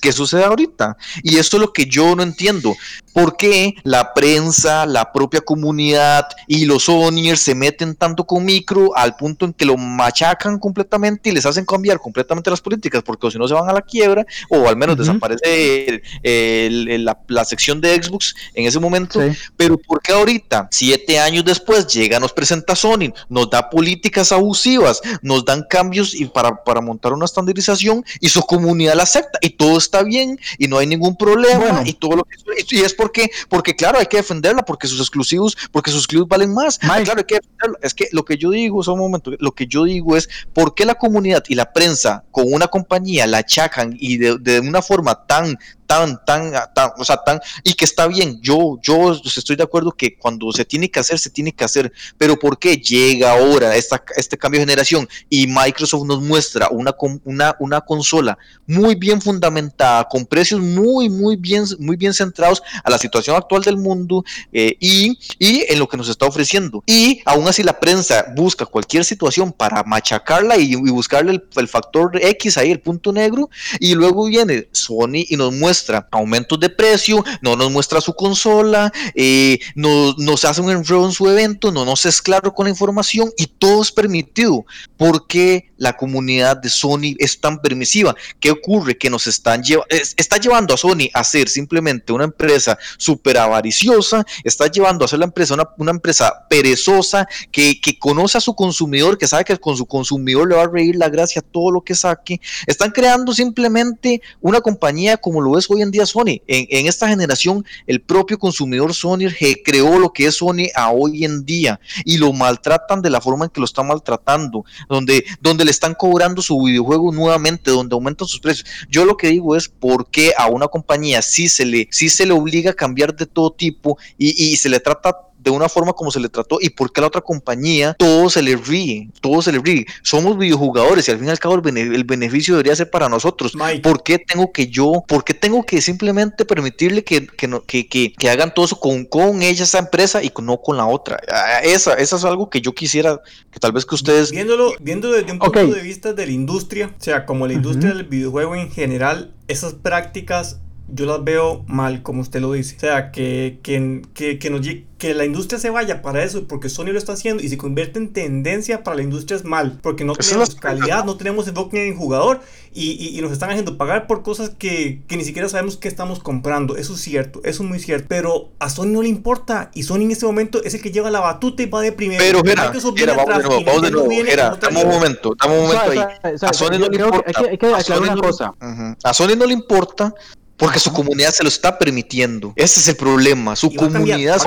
[0.00, 0.96] ¿Qué sucede ahorita?
[1.22, 2.74] Y esto es lo que yo no entiendo.
[3.12, 8.96] ¿Por qué la prensa, la propia comunidad y los Sonyers se meten tanto con micro
[8.96, 13.02] al punto en que lo machacan completamente y les hacen cambiar completamente las políticas?
[13.02, 18.02] Porque si no se van a la quiebra o al menos desaparece la, sección de
[18.02, 19.20] Xbox en ese momento.
[19.56, 25.00] Pero ¿por qué ahorita, siete años después, llega, nos presenta Sony, nos da políticas abusivas,
[25.22, 29.38] nos dan cambios y para, para montar una estandarización y su comunidad la acepta?
[29.40, 32.36] Y todo está bien y no hay ningún problema y todo lo que
[32.70, 36.54] y es porque porque claro hay que defenderla porque sus exclusivos porque sus exclusivos valen
[36.54, 36.78] más.
[36.78, 37.40] Claro hay que
[37.82, 40.74] es que lo que yo digo es un momento lo que yo digo es por
[40.74, 44.82] qué la comunidad y la prensa con una compañía la achacan y de, de una
[44.82, 45.58] forma tan
[45.92, 49.92] tan, tan, tan, o sea, tan, y que está bien, yo, yo estoy de acuerdo
[49.92, 53.76] que cuando se tiene que hacer, se tiene que hacer, pero ¿por qué llega ahora
[53.76, 59.20] esta, este cambio de generación y Microsoft nos muestra una, una, una consola muy bien
[59.20, 64.24] fundamentada, con precios muy, muy bien, muy bien centrados a la situación actual del mundo
[64.50, 66.82] eh, y, y en lo que nos está ofreciendo?
[66.86, 72.18] Y aún así la prensa busca cualquier situación para machacarla y, buscarle el, el factor
[72.18, 77.24] X ahí, el punto negro, y luego viene Sony y nos muestra aumentos de precio,
[77.40, 81.84] no nos muestra su consola, eh, no, nos hace un enredo en su evento, no
[81.84, 84.64] nos es claro con la información y todo es permitido.
[84.96, 88.14] ¿Por qué la comunidad de Sony es tan permisiva?
[88.38, 88.96] ¿Qué ocurre?
[88.96, 94.24] Que nos están llevando, está llevando a Sony a ser simplemente una empresa súper avariciosa,
[94.44, 99.18] está llevando a ser la empresa una, empresa perezosa que, que, conoce a su consumidor,
[99.18, 101.96] que sabe que con su consumidor le va a reír la gracia todo lo que
[101.96, 102.40] saque.
[102.66, 106.40] Están creando simplemente una compañía como lo es hoy en día Sony.
[106.46, 109.28] En, esta generación, el propio consumidor Sony
[109.64, 113.46] creó lo que es Sony a hoy en día y lo maltratan de la forma
[113.46, 118.28] en que lo están maltratando, donde, donde le están cobrando su videojuego nuevamente, donde aumentan
[118.28, 118.68] sus precios.
[118.88, 122.26] Yo lo que digo es por qué a una compañía sí se le, sí se
[122.26, 125.92] le obliga a cambiar de todo tipo y, y se le trata de una forma
[125.92, 129.08] como se le trató y por qué a la otra compañía todo se le ríe,
[129.20, 129.86] todo se le ríe.
[130.02, 133.52] Somos videojugadores y al fin y al cabo el, beneficio debería ser para nosotros.
[133.82, 138.30] ¿Por qué tengo que yo, por qué tengo que simplemente permitirle que, que, que, que,
[138.30, 141.18] hagan todo eso con, con ella, esa empresa, y no con la otra?
[141.28, 144.30] Ah, esa, esa es algo que yo quisiera que tal vez que ustedes...
[144.30, 147.94] Viéndolo, viendo desde un punto de vista de la industria, o sea, como la industria
[147.94, 150.58] del videojuego en general, esas prácticas
[150.92, 152.76] yo las veo mal, como usted lo dice.
[152.76, 154.60] O sea, que, que, que, que, nos,
[155.02, 157.98] que la industria se vaya para eso porque Sony lo está haciendo y se convierte
[157.98, 159.80] en tendencia para la industria es mal.
[159.82, 162.38] Porque no tenemos calidad, no tenemos enfoque en jugador
[162.72, 166.20] y, y, nos están haciendo pagar por cosas que, que, ni siquiera sabemos qué estamos
[166.20, 166.76] comprando.
[166.76, 168.06] Eso es cierto, eso es muy cierto.
[168.08, 171.10] Pero a Sony no le importa y Sony en este momento es el que lleva
[171.10, 172.22] la batuta y va de primero.
[172.22, 174.08] Pero, Gera, Gera vamos de nuevo, vamos de nuevo.
[174.08, 175.98] Gera, dame un momento, dame un momento ahí.
[176.40, 177.40] a Sony no le importa.
[177.50, 178.54] Hay que, aclarar una cosa.
[179.02, 180.14] A Sony no le importa
[180.62, 182.52] porque su comunidad se lo está permitiendo.
[182.54, 183.56] Ese es el problema.
[183.56, 184.38] Su comunidad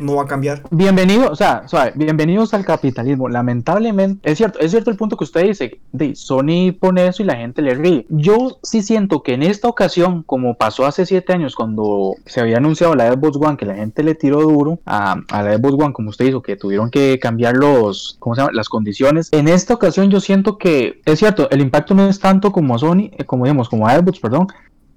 [0.00, 0.62] no va a cambiar.
[0.70, 1.62] Bienvenido, o sea,
[1.94, 3.28] bienvenidos al capitalismo.
[3.28, 5.78] Lamentablemente, es cierto, es cierto el punto que usted dice.
[5.92, 8.06] De Sony pone eso y la gente le ríe.
[8.08, 12.56] Yo sí siento que en esta ocasión, como pasó hace siete años cuando se había
[12.56, 15.92] anunciado la Xbox One, que la gente le tiró duro a, a la Xbox One,
[15.92, 18.52] como usted hizo, que tuvieron que cambiar los, ¿cómo se llama?
[18.54, 19.28] Las condiciones.
[19.32, 22.78] En esta ocasión yo siento que es cierto, el impacto no es tanto como a
[22.78, 24.46] Sony, eh, como digamos, como a Xbox, perdón,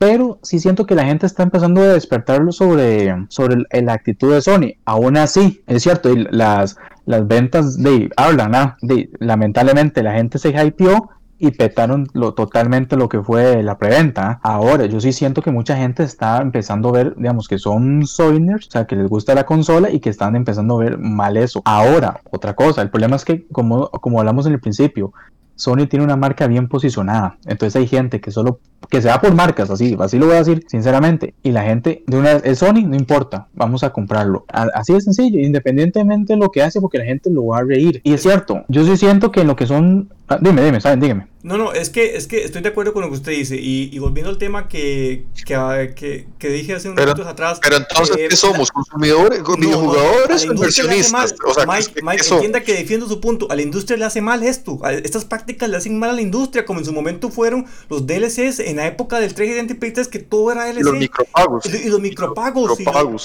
[0.02, 4.42] pero sí siento que la gente está empezando a despertarlo sobre, sobre la actitud de
[4.42, 4.74] Sony.
[4.84, 8.78] Aún así, es cierto, las, las ventas de, hablan, ¿ah?
[9.20, 14.40] lamentablemente la gente se hypeó y petaron lo, totalmente lo que fue la preventa.
[14.42, 18.70] Ahora, yo sí siento que mucha gente está empezando a ver, digamos, que son Soiners,
[18.70, 21.62] o sea, que les gusta la consola y que están empezando a ver mal eso.
[21.64, 25.14] Ahora, otra cosa, el problema es que, como, como hablamos en el principio,
[25.62, 27.38] Sony tiene una marca bien posicionada.
[27.46, 30.40] Entonces hay gente que solo, que se va por marcas, así, así lo voy a
[30.40, 31.36] decir sinceramente.
[31.44, 34.44] Y la gente de una es Sony, no importa, vamos a comprarlo.
[34.48, 38.02] Así de sencillo, independientemente de lo que hace, porque la gente lo va a reír.
[38.04, 41.02] Y es cierto, yo sí siento que en lo que son Ah, dime, dime, ¿saben?
[41.02, 41.28] Dígame.
[41.44, 43.58] No, no, es que, es que estoy de acuerdo con lo que usted dice.
[43.60, 47.60] Y, volviendo al tema que, que, ah, que, que dije hace unos minutos atrás.
[47.62, 48.72] Pero entonces, eh, ¿qué somos?
[48.72, 49.42] ¿Consumidores?
[49.58, 51.36] ¿Videojugadores o inversionistas?
[51.46, 53.48] O sea, Mike, Mike entienda que defiendo su punto.
[53.50, 54.80] A la industria le hace mal esto.
[55.04, 58.60] estas prácticas le hacen mal a la industria, como en su momento fueron los DLCs
[58.60, 60.80] en la época del 3 3 que todo era DLC.
[60.80, 61.66] Y los micropagos.
[61.66, 62.80] Y, los micropagos.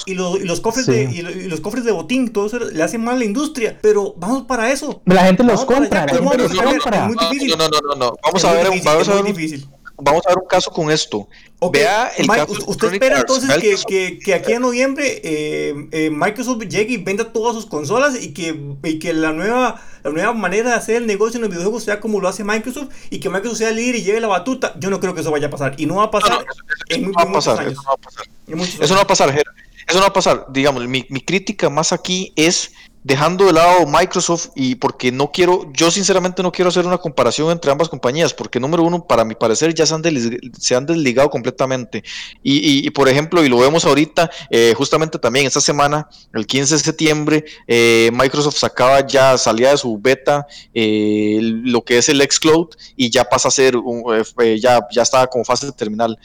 [0.07, 2.97] Y, los, y, los, cofres de, y, los cofres de botín, todo eso le hace
[2.97, 3.77] mal a la industria.
[3.81, 5.01] Pero vamos para eso.
[5.05, 6.05] La gente los compra.
[6.07, 6.96] La gente los compra.
[6.97, 10.37] No, no, no, no, no, Vamos a ver, vamos a ver, un, vamos a ver
[10.37, 11.27] un caso con esto.
[11.71, 16.63] Vea el caso usted espera entonces que, que, que, aquí en noviembre eh, eh, Microsoft
[16.65, 20.69] llegue y venda todas sus consolas y que, y que la nueva la nueva manera
[20.69, 23.57] de hacer el negocio en los videojuegos sea como lo hace Microsoft y que Microsoft
[23.57, 24.75] sea el líder y lleve la batuta.
[24.79, 25.73] Yo no creo que eso vaya a pasar.
[25.77, 26.45] Y no va a pasar.
[26.87, 28.27] eso, no va a pasar eso no va a pasar.
[28.47, 29.29] Eso no va a pasar,
[29.87, 30.45] Eso no va a pasar.
[30.49, 32.71] Digamos, mi, mi crítica más aquí es
[33.07, 37.49] dejando de lado Microsoft y porque no quiero, yo sinceramente no quiero hacer una comparación
[37.51, 40.03] entre ambas compañías, porque número uno, para mi parecer, ya se han,
[40.59, 42.03] se han desligado completamente.
[42.43, 46.79] Y, por ejemplo, y lo vemos ahorita, eh, justamente también esta semana, el 15 de
[46.81, 52.71] septiembre, eh, Microsoft sacaba ya, salía de su beta eh, lo que es el Xcloud
[52.97, 54.03] y ya pasa a ser, un,
[54.59, 56.19] ya, ya estaba como fase terminal.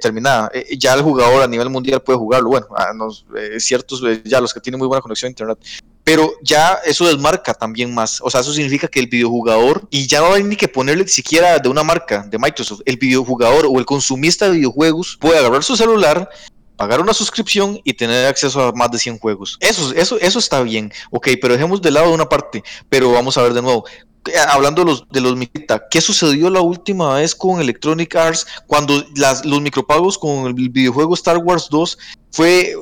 [0.00, 0.50] Terminada.
[0.76, 2.50] ya el jugador a nivel mundial puede jugarlo.
[2.50, 2.92] Bueno, ah,
[3.58, 5.58] ciertos, ya los que tienen muy buena conexión a internet
[6.04, 8.20] pero ya eso desmarca también más.
[8.22, 11.58] O sea, eso significa que el videojugador, y ya no hay ni que ponerle siquiera
[11.58, 15.76] de una marca de Microsoft, el videojugador o el consumista de videojuegos puede agarrar su
[15.76, 16.28] celular,
[16.76, 19.58] pagar una suscripción y tener acceso a más de 100 juegos.
[19.60, 23.42] Eso, eso, eso está bien, ok, pero dejemos de lado una parte, pero vamos a
[23.42, 23.84] ver de nuevo.
[24.26, 25.36] Eh, hablando de los, de los
[25.90, 31.14] ¿qué sucedió la última vez con Electronic Arts cuando las, los micropagos con el videojuego
[31.14, 31.98] Star Wars 2
[32.30, 32.74] fue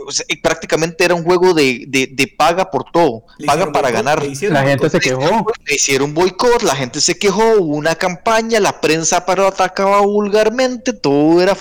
[0.42, 4.22] prácticamente era un juego de, de, paga por todo, paga para ganar.
[4.42, 5.44] La gente se quejó.
[5.66, 10.92] Le hicieron boicot, la gente se quejó, hubo una campaña, la prensa pero atacaba vulgarmente,
[10.92, 11.56] todo era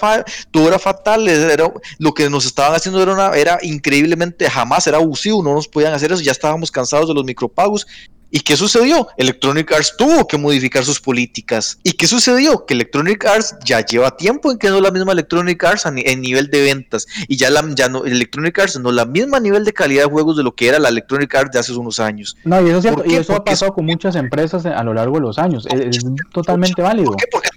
[0.51, 4.97] todo era fatal, era, lo que nos estaban haciendo era, una, era increíblemente jamás era
[4.97, 7.87] abusivo, no nos podían hacer eso, ya estábamos cansados de los micropagos
[8.31, 9.07] ¿Y qué sucedió?
[9.17, 11.79] Electronic Arts tuvo que modificar sus políticas.
[11.83, 12.65] ¿Y qué sucedió?
[12.65, 16.21] Que Electronic Arts ya lleva tiempo en que no es la misma Electronic Arts en
[16.21, 17.07] nivel de ventas.
[17.27, 20.09] Y ya, la, ya no, Electronic Arts no es la misma nivel de calidad de
[20.09, 22.37] juegos de lo que era la Electronic Arts de hace unos años.
[22.43, 25.15] No, y eso, es cierto, y eso ha pasado con muchas empresas a lo largo
[25.15, 25.65] de los años.
[25.71, 25.99] Es,
[26.31, 27.11] totalmente válido.
[27.11, 27.25] ¿Por qué?
[27.31, 27.49] Porque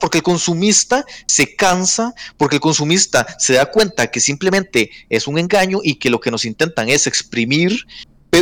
[0.00, 5.38] porque el consumista se cansa, porque el consumista se da cuenta que simplemente es un
[5.38, 7.86] engaño y que lo que nos intentan es exprimir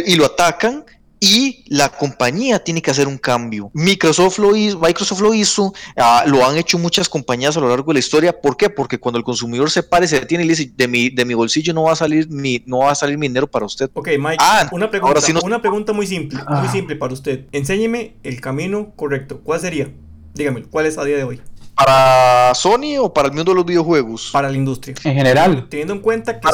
[0.04, 0.85] y lo atacan
[1.20, 3.70] y la compañía tiene que hacer un cambio.
[3.72, 7.92] Microsoft lo hizo, Microsoft lo hizo, ah, lo han hecho muchas compañías a lo largo
[7.92, 8.38] de la historia.
[8.38, 8.70] ¿Por qué?
[8.70, 11.35] Porque cuando el consumidor se pare, se detiene y le dice, de mi, de mi
[11.35, 13.90] bolsillo no va a salir mi, no va a salir mi dinero para usted.
[13.94, 16.70] Ok, Mike, ah, una pregunta, una pregunta muy simple, muy ah.
[16.70, 17.46] simple para usted.
[17.52, 19.40] Enséñeme el camino correcto.
[19.42, 19.90] ¿Cuál sería?
[20.35, 21.40] Dígame, ¿cuál es a día de hoy?
[21.76, 24.30] ¿Para Sony o para el mundo de los videojuegos?
[24.32, 24.94] Para la industria.
[25.04, 25.66] En general.
[25.68, 26.48] Teniendo en cuenta que,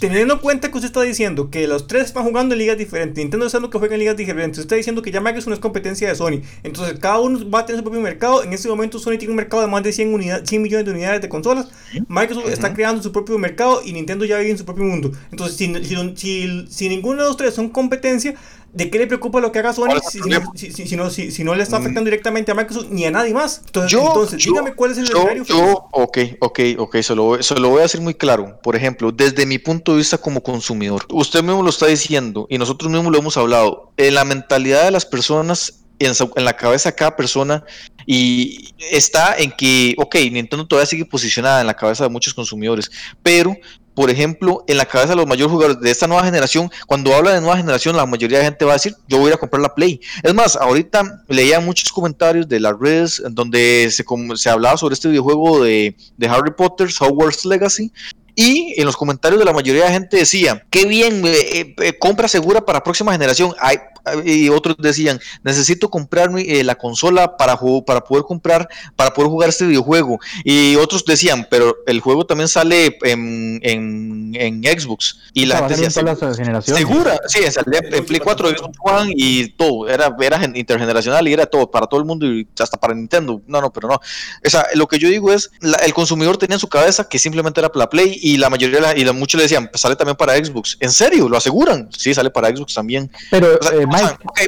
[0.00, 3.16] teniendo en cuenta que usted está diciendo que los tres están jugando en ligas diferentes,
[3.16, 5.54] Nintendo es lo que juega en ligas diferentes, usted está diciendo que ya Microsoft no
[5.54, 6.42] es competencia de Sony.
[6.64, 8.42] Entonces cada uno va a tener su propio mercado.
[8.42, 10.90] En este momento Sony tiene un mercado de más de 100, unidades, 100 millones de
[10.90, 11.68] unidades de consolas.
[12.08, 15.12] Microsoft está creando su propio mercado y Nintendo ya vive en su propio mundo.
[15.30, 15.72] Entonces si,
[16.16, 18.34] si, si ninguno de los tres son competencia,
[18.74, 20.18] ¿De qué le preocupa lo que haga Sony si,
[20.96, 21.82] no, si, no, le está mm.
[21.82, 23.62] afectando directamente a Microsoft ni a nadie más?
[23.66, 25.44] Entonces, dígame cuál es el escenario.
[25.44, 28.58] Yo, ok, ok, ok, se lo, lo voy a decir muy claro.
[28.62, 32.58] Por ejemplo, desde mi punto de vista como consumidor, usted mismo lo está diciendo y
[32.58, 33.92] nosotros mismos lo hemos hablado.
[33.96, 37.64] En la mentalidad de las personas, en, en la cabeza de cada persona,
[38.06, 42.90] y está en que, ok, Nintendo todavía sigue posicionada en la cabeza de muchos consumidores,
[43.22, 43.56] pero
[43.94, 47.32] por ejemplo, en la cabeza de los mayores jugadores de esta nueva generación, cuando habla
[47.32, 49.74] de nueva generación, la mayoría de gente va a decir, yo voy a comprar la
[49.74, 50.00] Play.
[50.22, 54.04] Es más, ahorita leía muchos comentarios de las redes donde se,
[54.36, 57.92] se hablaba sobre este videojuego de, de Harry Potter, Hogwarts Legacy,
[58.34, 62.28] y en los comentarios de la mayoría de gente decía, qué bien, eh, eh, compra
[62.28, 63.54] segura para próxima generación.
[63.60, 63.78] Ay,
[64.24, 69.48] y otros decían, necesito comprarme eh, la consola para, para poder comprar, para poder jugar
[69.48, 70.18] este videojuego.
[70.44, 75.18] Y otros decían, pero el juego también sale en, en, Xbox.
[75.32, 80.14] Y la gente decía, segura, sí, salía en Play 4, Xbox One y todo, era,
[80.20, 83.40] era intergeneracional y era todo, para todo el mundo y hasta para Nintendo.
[83.46, 83.94] No, no, pero no.
[83.94, 85.50] O sea, lo que yo digo es,
[85.82, 89.04] el consumidor tenía en su cabeza que simplemente era la Play y la mayoría, y
[89.12, 90.78] muchos le decían, pues sale también para Xbox.
[90.80, 91.28] ¿En serio?
[91.28, 91.90] ¿Lo aseguran?
[91.94, 93.10] Sí, sale para Xbox también.
[93.30, 93.86] Pero, eh,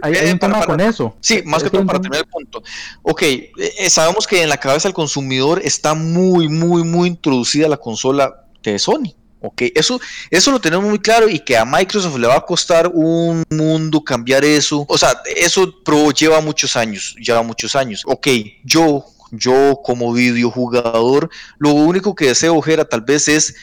[0.01, 1.15] hay, un tema con eso.
[1.21, 2.63] Sí, más que todo para terminar el punto.
[3.03, 7.69] Ok, eh, eh, sabemos que en la cabeza del consumidor está muy, muy, muy introducida
[7.69, 9.15] la consola de Sony.
[9.43, 10.01] Ok, eso,
[10.31, 14.03] eso lo tenemos muy claro y que a Microsoft le va a costar un mundo
[14.03, 14.87] cambiar eso.
[14.89, 15.71] O sea, eso
[16.19, 18.05] lleva muchos años, lleva muchos años.
[18.07, 18.27] Ok,
[18.65, 23.57] yo, yo como videojugador, lo único que deseo, Ojera, tal vez es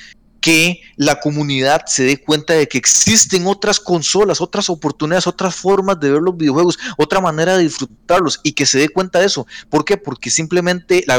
[0.43, 6.01] que la comunidad se dé cuenta de que existen otras consolas, otras oportunidades, otras formas
[6.01, 9.47] de ver los videojuegos, otra manera de disfrutarlos y que se dé cuenta de eso.
[9.69, 9.95] ¿Por qué?
[9.95, 11.17] Porque simplemente la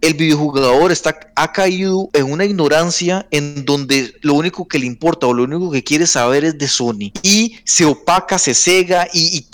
[0.00, 5.28] el videojugador está, ha caído en una ignorancia en donde lo único que le importa
[5.28, 9.46] o lo único que quiere saber es de Sony y se opaca, se cega y,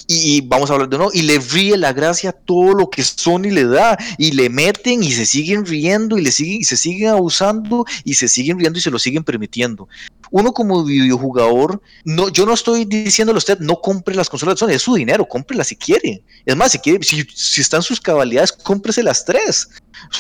[0.47, 3.65] vamos a hablar de nuevo y le ríe la gracia todo lo que Sony le
[3.65, 7.85] da y le meten y se siguen riendo y le siguen y se siguen abusando
[8.05, 9.89] y se siguen viendo y se lo siguen permitiendo.
[10.31, 14.59] Uno como videojugador, no, yo no estoy diciéndole a usted no compre las consolas de
[14.59, 16.23] Sony, es su dinero, cómprelas si quiere.
[16.45, 19.69] Es más, si quiere, si, si están sus cabalidades, cómprese las tres.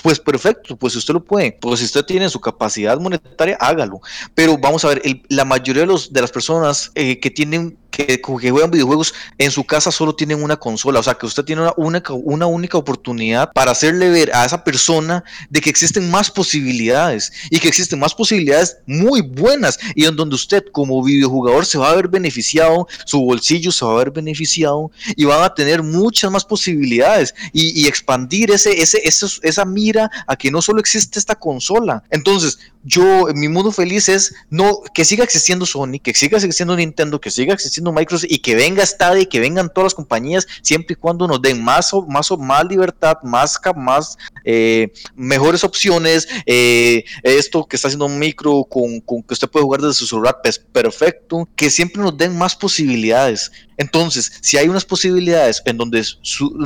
[0.03, 1.53] Pues perfecto, pues usted lo puede.
[1.53, 4.01] Pues si usted tiene su capacidad monetaria, hágalo.
[4.35, 8.21] Pero vamos a ver, la mayoría de, los, de las personas eh, que tienen que,
[8.25, 11.01] juegan videojuegos en su casa solo tienen una consola.
[11.01, 14.65] O sea, que usted tiene una única, una única oportunidad para hacerle ver a esa
[14.65, 20.17] persona de que existen más posibilidades y que existen más posibilidades muy buenas y en
[20.17, 24.11] donde usted como videojugador se va a ver beneficiado, su bolsillo se va a ver
[24.11, 30.37] beneficiado y van a tener muchas más posibilidades y, expandir ese, ese, esa mira a
[30.37, 32.03] que no solo existe esta consola.
[32.11, 37.21] Entonces, yo, mi mundo feliz es no que siga existiendo Sony, que siga existiendo Nintendo,
[37.21, 40.95] que siga existiendo Microsoft y que venga Stadia y que vengan todas las compañías siempre
[40.95, 46.29] y cuando nos den más, más, más libertad, más, más eh, mejores opciones.
[46.47, 50.39] Eh, esto que está haciendo micro con, con, que usted puede jugar desde su celular,
[50.43, 51.49] pues perfecto.
[51.57, 53.51] Que siempre nos den más posibilidades.
[53.77, 56.05] Entonces, si hay unas posibilidades en donde,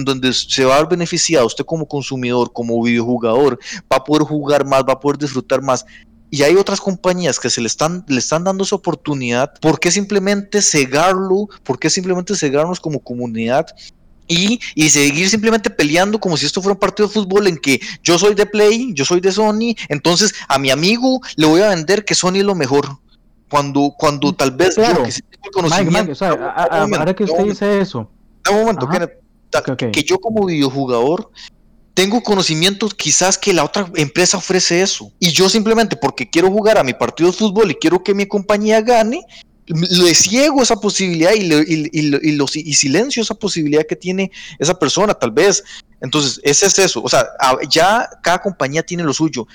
[0.04, 3.58] donde se va a ver beneficiado usted como consumidor, como videojugador,
[3.90, 5.86] va a poder jugar más, va a poder disfrutar más
[6.30, 9.90] y hay otras compañías que se le están, le están dando esa oportunidad, ¿por qué
[9.90, 11.48] simplemente cegarlo?
[11.62, 13.66] ¿Por qué simplemente cegarnos como comunidad?
[14.30, 17.80] Y, y, seguir simplemente peleando como si esto fuera un partido de fútbol en que
[18.02, 21.70] yo soy de Play, yo soy de Sony, entonces a mi amigo le voy a
[21.70, 22.98] vender que Sony es lo mejor.
[23.48, 26.24] Cuando, cuando tal vez yo que sí tengo el conocimiento.
[26.26, 28.10] ahora que usted dice eso.
[28.50, 28.88] Un momento,
[29.92, 31.30] que yo como videojugador
[31.98, 35.10] tengo conocimientos quizás que la otra empresa ofrece eso.
[35.18, 38.24] Y yo simplemente porque quiero jugar a mi partido de fútbol y quiero que mi
[38.24, 39.22] compañía gane,
[39.68, 45.30] le ciego esa posibilidad y, y, y silencio esa posibilidad que tiene esa persona, tal
[45.30, 45.62] vez.
[46.00, 47.02] Entonces, ese es eso.
[47.02, 47.26] O sea,
[47.68, 49.46] ya cada compañía tiene lo suyo.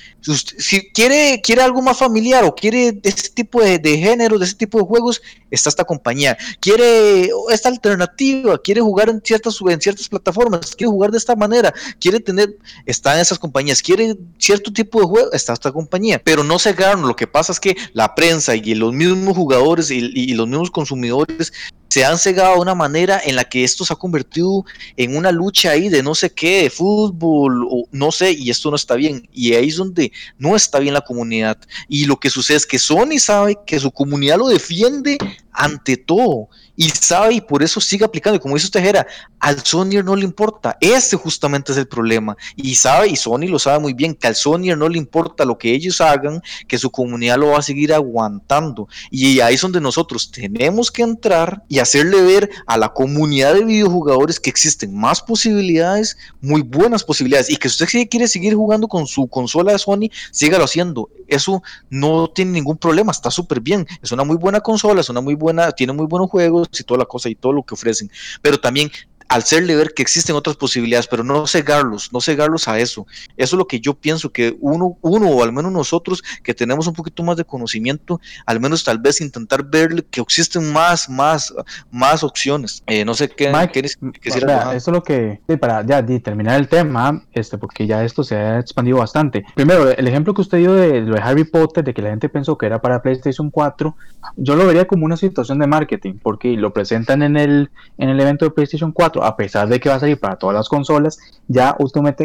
[0.57, 4.77] Si quiere, quiere algo más familiar o quiere este tipo de, género, de ese tipo
[4.77, 6.37] de juegos, está esta compañía.
[6.59, 11.73] Quiere esta alternativa, quiere jugar en ciertas, en ciertas plataformas, quiere jugar de esta manera,
[11.99, 13.81] quiere tener, está en esas compañías.
[13.81, 16.21] Quiere cierto tipo de juego, está esta compañía.
[16.23, 17.07] Pero no se ganan.
[17.07, 20.01] Lo que pasa es que la prensa y los mismos jugadores y
[20.35, 21.51] los mismos consumidores
[21.93, 24.65] se han cegado de una manera en la que esto se ha convertido
[24.97, 28.71] en una lucha ahí de no sé qué, de fútbol, o no sé, y esto
[28.71, 29.29] no está bien.
[29.31, 31.59] Y ahí es donde no está bien la comunidad.
[31.87, 35.19] Y lo que sucede es que Sony sabe que su comunidad lo defiende
[35.51, 38.37] ante todo y sabe y por eso sigue aplicando.
[38.37, 39.05] Y como dice usted, Jera,
[39.39, 40.77] al Sonyer no le importa.
[40.79, 42.35] Ese justamente es el problema.
[42.55, 45.57] Y sabe, y Sony lo sabe muy bien, que al Sonyer no le importa lo
[45.57, 48.87] que ellos hagan, que su comunidad lo va a seguir aguantando.
[49.11, 53.65] Y ahí es donde nosotros tenemos que entrar y hacerle ver a la comunidad de
[53.65, 58.87] videojugadores que existen más posibilidades, muy buenas posibilidades, y que si usted quiere seguir jugando
[58.87, 61.09] con su consola de Sony, sígalo haciendo.
[61.27, 63.85] Eso no tiene ningún problema, está súper bien.
[64.01, 66.99] Es una muy buena consola, es una muy buena, tiene muy buenos juegos y toda
[66.99, 68.09] la cosa y todo lo que ofrecen.
[68.41, 68.91] Pero también
[69.27, 73.05] al serle ver que existen otras posibilidades, pero no cegarlos, no cegarlos a eso.
[73.37, 76.87] Eso es lo que yo pienso que uno, uno o al menos nosotros que tenemos
[76.87, 81.53] un poquito más de conocimiento, al menos tal vez intentar ver que existen más, más,
[81.91, 82.83] más opciones.
[82.87, 87.57] Eh, no sé qué, Mike, eso es lo que, para ya terminar el tema, este,
[87.57, 89.45] porque ya esto se ha expandido bastante.
[89.55, 92.29] Primero, el ejemplo que usted dio de lo de Harry Potter, de que la gente
[92.29, 93.95] pensó que era para PlayStation 4,
[94.37, 98.19] yo lo vería como una situación de marketing, porque lo presentan en el, en el
[98.19, 101.19] evento de PlayStation 4 a pesar de que va a salir para todas las consolas,
[101.47, 101.75] ya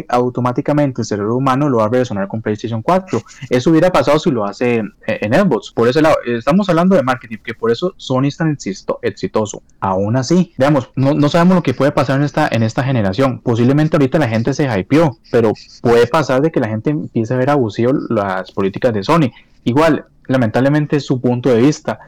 [0.09, 3.21] automáticamente el cerebro humano lo va a relacionar con PlayStation 4.
[3.49, 5.71] Eso hubiera pasado si lo hace en, Xbox.
[5.71, 8.57] Por ese lado, estamos hablando de marketing, que por eso Sony es tan
[9.01, 9.61] exitoso.
[9.79, 13.41] Aún así, veamos, no, sabemos lo que puede pasar en esta, en esta generación.
[13.41, 17.37] Posiblemente ahorita la gente se hypeó, pero puede pasar de que la gente empiece a
[17.37, 19.31] ver abusivo las políticas de Sony.
[19.65, 21.99] Igual, lamentablemente es su punto de vista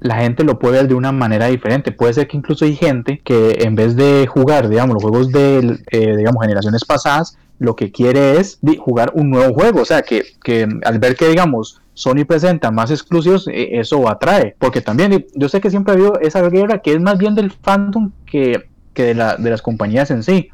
[0.00, 1.92] la gente lo puede ver de una manera diferente.
[1.92, 5.78] Puede ser que incluso hay gente que en vez de jugar, digamos, los juegos de,
[5.90, 9.82] eh, digamos, generaciones pasadas, lo que quiere es jugar un nuevo juego.
[9.82, 14.56] O sea, que, que al ver que, digamos, Sony presenta más exclusivos, eh, eso atrae.
[14.58, 17.50] Porque también, yo sé que siempre ha habido esa guerra que es más bien del
[17.50, 20.48] fandom que, que de, la, de las compañías en sí.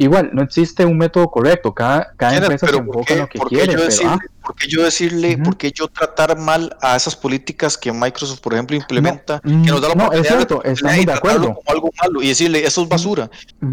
[0.00, 3.72] Igual, no existe un método correcto, cada, cada empresa se enfoca en lo que quiere.
[3.72, 4.18] Yo pero, ah.
[4.40, 8.54] ¿Por qué yo decirle, por qué yo tratar mal a esas políticas que Microsoft, por
[8.54, 11.46] ejemplo, implementa, que nos da la no, es cierto, estamos de acuerdo.
[11.54, 13.28] Como algo malo y decirle, eso es basura?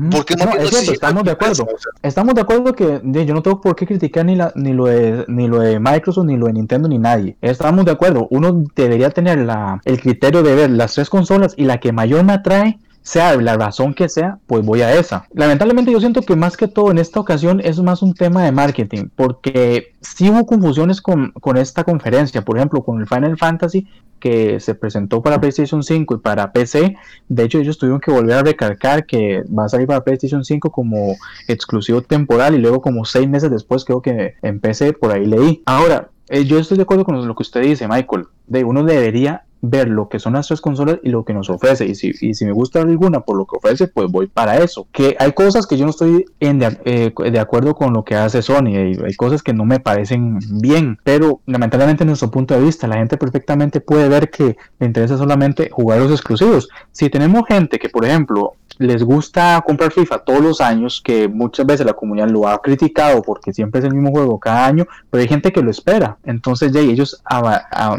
[0.09, 1.67] ¿Por qué no, es cierto, estamos de acuerdo.
[2.01, 5.25] Estamos de acuerdo que yo no tengo por qué criticar ni, la, ni, lo de,
[5.27, 7.37] ni lo de Microsoft, ni lo de Nintendo, ni nadie.
[7.39, 8.27] Estamos de acuerdo.
[8.31, 12.23] Uno debería tener la, el criterio de ver las tres consolas y la que mayor
[12.23, 15.27] me atrae sea la razón que sea, pues voy a esa.
[15.31, 18.51] Lamentablemente yo siento que más que todo en esta ocasión es más un tema de
[18.51, 23.87] marketing, porque sí hubo confusiones con, con esta conferencia, por ejemplo, con el Final Fantasy
[24.19, 26.95] que se presentó para PlayStation 5 y para PC.
[27.29, 30.71] De hecho, ellos tuvieron que volver a recalcar que va a salir para PlayStation 5
[30.71, 31.15] como
[31.47, 35.61] exclusivo temporal y luego como seis meses después creo que en PC por ahí leí.
[35.67, 38.25] Ahora, eh, yo estoy de acuerdo con lo que usted dice, Michael.
[38.47, 41.85] De uno debería ver lo que son las tres consolas y lo que nos ofrece.
[41.85, 44.87] Y si, y si me gusta alguna por lo que ofrece, pues voy para eso.
[44.91, 48.15] Que hay cosas que yo no estoy en de, eh, de acuerdo con lo que
[48.15, 48.75] hace Sony.
[48.75, 50.97] Hay, hay, cosas que no me parecen bien.
[51.03, 55.17] Pero lamentablemente, en nuestro punto de vista, la gente perfectamente puede ver que le interesa
[55.17, 56.69] solamente jugar los exclusivos.
[56.91, 61.65] Si tenemos gente que, por ejemplo, les gusta comprar FIFA todos los años, que muchas
[61.65, 65.21] veces la comunidad lo ha criticado porque siempre es el mismo juego cada año, pero
[65.21, 66.17] hay gente que lo espera.
[66.23, 67.21] Entonces, ya ellos,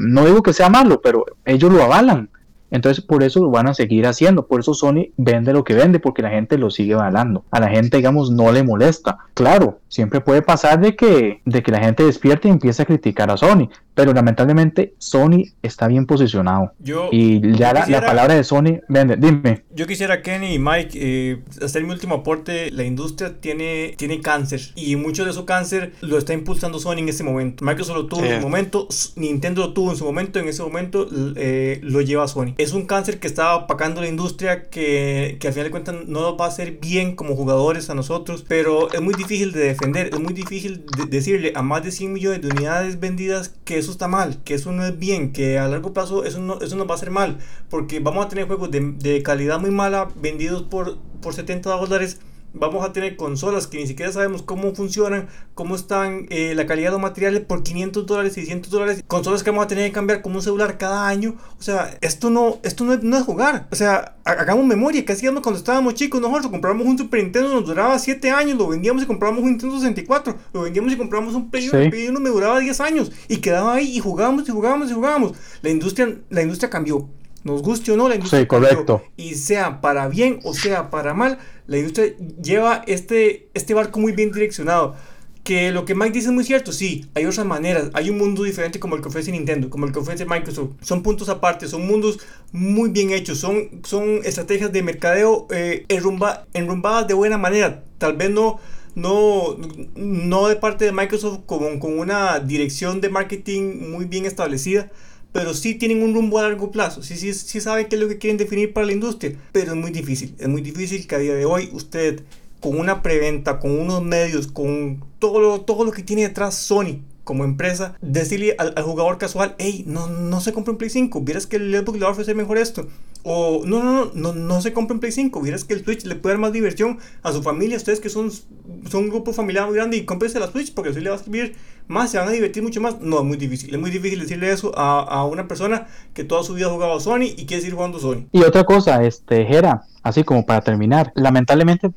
[0.00, 2.30] no digo que sea malo, pero ellos lo avalan.
[2.70, 6.00] Entonces por eso lo van a seguir haciendo, por eso Sony vende lo que vende,
[6.00, 7.44] porque la gente lo sigue avalando.
[7.50, 9.18] A la gente, digamos, no le molesta.
[9.34, 13.30] Claro, siempre puede pasar de que, de que la gente despierte y empiece a criticar
[13.30, 16.72] a Sony, pero lamentablemente Sony está bien posicionado.
[17.10, 19.16] y ya la, palabra de Sony vende.
[19.16, 19.64] Dime.
[19.74, 22.70] Yo quisiera, Kenny y Mike, eh, hacer mi último aporte.
[22.70, 27.08] La industria tiene, tiene cáncer y mucho de su cáncer lo está impulsando Sony en
[27.08, 27.64] este momento.
[27.64, 28.86] Microsoft lo tuvo en su momento,
[29.16, 32.54] Nintendo lo tuvo en su momento, en ese momento eh, lo lleva Sony.
[32.58, 36.20] Es un cáncer que está opacando la industria que, que al final de cuentas no
[36.20, 40.10] nos va a hacer bien como jugadores a nosotros, pero es muy difícil de defender,
[40.12, 43.92] es muy difícil de decirle a más de 100 millones de unidades vendidas que eso
[43.92, 46.88] está mal, que eso no es bien, que a largo plazo eso, no, eso nos
[46.88, 47.38] va a hacer mal,
[47.70, 52.18] porque vamos a tener juegos de, de calidad muy mala vendidos por, por 70 dólares
[52.52, 56.88] vamos a tener consolas que ni siquiera sabemos cómo funcionan, cómo están eh, la calidad
[56.88, 60.22] de los materiales por 500 dólares, 600 dólares, consolas que vamos a tener que cambiar
[60.22, 61.36] como un celular cada año.
[61.58, 63.66] O sea, esto no, esto no es, jugar.
[63.70, 66.20] O sea, hagamos memoria, ¿qué hacíamos cuando estábamos chicos?
[66.20, 69.76] Nosotros compramos un Super Nintendo, nos duraba 7 años, lo vendíamos y compramos un Nintendo
[69.78, 73.12] 64, lo vendíamos y compramos un Play 1, el Play 1 me duraba 10 años
[73.28, 75.32] y quedaba ahí y jugábamos y jugábamos y jugábamos.
[75.62, 77.08] La industria, la industria cambió
[77.46, 78.42] nos guste o no, la industria.
[78.42, 79.02] Sí, correcto.
[79.16, 84.12] Y sea para bien o sea para mal, la industria lleva este, este barco muy
[84.12, 84.96] bien direccionado.
[85.44, 88.42] que lo que Mike dice es muy cierto, sí, hay otras maneras, hay un mundo
[88.42, 90.70] diferente como el que ofrece Nintendo, como el que ofrece Microsoft.
[90.80, 92.18] Son puntos aparte, son mundos
[92.50, 97.84] muy bien hechos, son, son estrategias de mercadeo eh, enrumbadas de buena manera.
[97.98, 98.58] Tal vez no,
[98.96, 99.56] no,
[99.94, 104.90] no de parte de Microsoft como con una dirección de marketing muy bien establecida,
[105.32, 108.08] pero sí tienen un rumbo a largo plazo, sí, sí, sí saben qué es lo
[108.08, 111.18] que quieren definir para la industria, pero es muy difícil, es muy difícil que a
[111.18, 112.22] día de hoy usted
[112.60, 117.02] con una preventa, con unos medios, con todo lo, todo lo que tiene detrás Sony
[117.26, 121.46] como empresa, decirle al, jugador casual, hey, no, no se compre un Play 5, vieras
[121.46, 122.88] que el Xbox le va a ofrecer mejor esto.
[123.24, 126.04] O no, no, no, no, no se compre un Play 5, vieras que el Switch
[126.04, 129.66] le puede dar más diversión a su familia, ustedes que son, son un grupo familiar
[129.66, 131.56] muy grande y cómprense la Switch porque Switch le va a servir
[131.88, 133.00] más, se van a divertir mucho más.
[133.00, 136.42] No, es muy difícil, es muy difícil decirle eso a, a una persona que toda
[136.42, 138.26] su vida ha jugado a Sony y quiere seguir jugando Sony.
[138.32, 141.90] Y otra cosa, este, Jera, así como para terminar, lamentablemente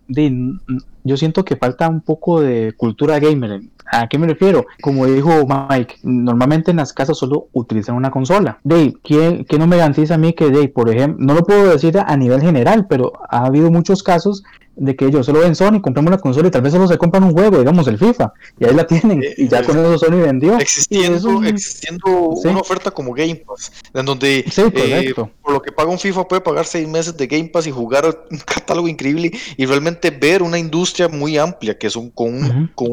[1.03, 3.61] yo siento que falta un poco de cultura gamer.
[3.91, 4.65] ¿A qué me refiero?
[4.81, 8.59] Como dijo Mike, normalmente en las casas solo utilizan una consola.
[8.63, 11.71] Dave, ¿qué, qué no me garantiza a mí que Dave, por ejemplo, no lo puedo
[11.71, 14.43] decir a nivel general, pero ha habido muchos casos
[14.79, 17.23] de que ellos solo ven Sony, compramos la consola y tal vez solo se compran
[17.23, 20.57] un juego, digamos el FIFA, y ahí la tienen, y ya con eso Sony vendió.
[20.57, 25.99] Existiendo, existiendo una oferta como Game Pass, en donde eh, por lo que paga un
[25.99, 30.11] FIFA puede pagar seis meses de Game Pass y jugar un catálogo increíble y realmente
[30.11, 32.87] ver una industria muy amplia que son con, con,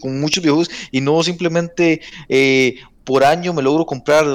[0.00, 4.26] con muchos videojuegos y no simplemente eh, por año me logro comprar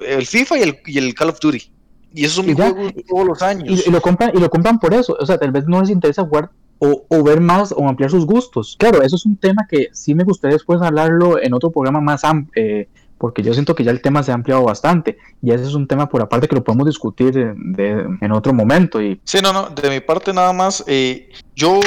[0.00, 1.73] el FIFA y el, y el Call of Duty
[2.14, 3.86] y eso son mis juegos todos los años.
[3.86, 5.16] Y, lo compran, y lo compran por eso.
[5.18, 8.24] O sea, tal vez no les interesa jugar o, o, ver más o ampliar sus
[8.24, 8.76] gustos.
[8.78, 12.24] Claro, eso es un tema que sí me gustaría después hablarlo en otro programa más
[12.24, 12.52] amplio.
[12.64, 12.88] Eh,
[13.18, 15.86] porque yo siento que ya el tema se ha ampliado bastante y ese es un
[15.86, 19.00] tema por aparte que lo podemos discutir de, en otro momento.
[19.00, 19.20] Y...
[19.24, 21.80] Sí, no, no, de mi parte nada más, eh, yo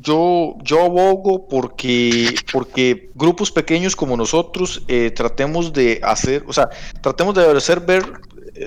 [0.00, 6.70] yo, yo abogo porque, porque grupos pequeños como nosotros eh, tratemos de hacer, o sea,
[7.02, 8.04] tratemos de hacer ver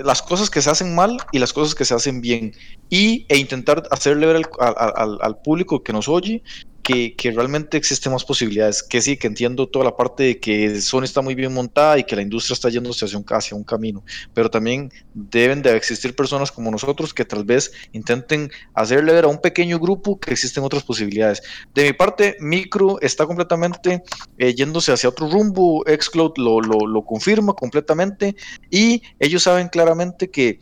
[0.02, 2.52] las cosas que se hacen mal y las cosas que se hacen bien.
[2.88, 6.42] Y, e intentar hacerle ver al, al público que nos oye
[6.84, 11.04] que, realmente existen más posibilidades, que sí, que entiendo toda la parte de que Sony
[11.04, 14.04] está muy bien montada y que la industria está yéndose hacia un, hacia un camino,
[14.34, 19.28] pero también deben de existir personas como nosotros que tal vez intenten hacerle ver a
[19.28, 21.42] un pequeño grupo que existen otras posibilidades.
[21.74, 24.02] De mi parte, Micro está completamente
[24.36, 28.36] eh, yéndose hacia otro rumbo, Xcloud lo, lo, lo confirma completamente
[28.70, 30.60] y ellos saben claramente que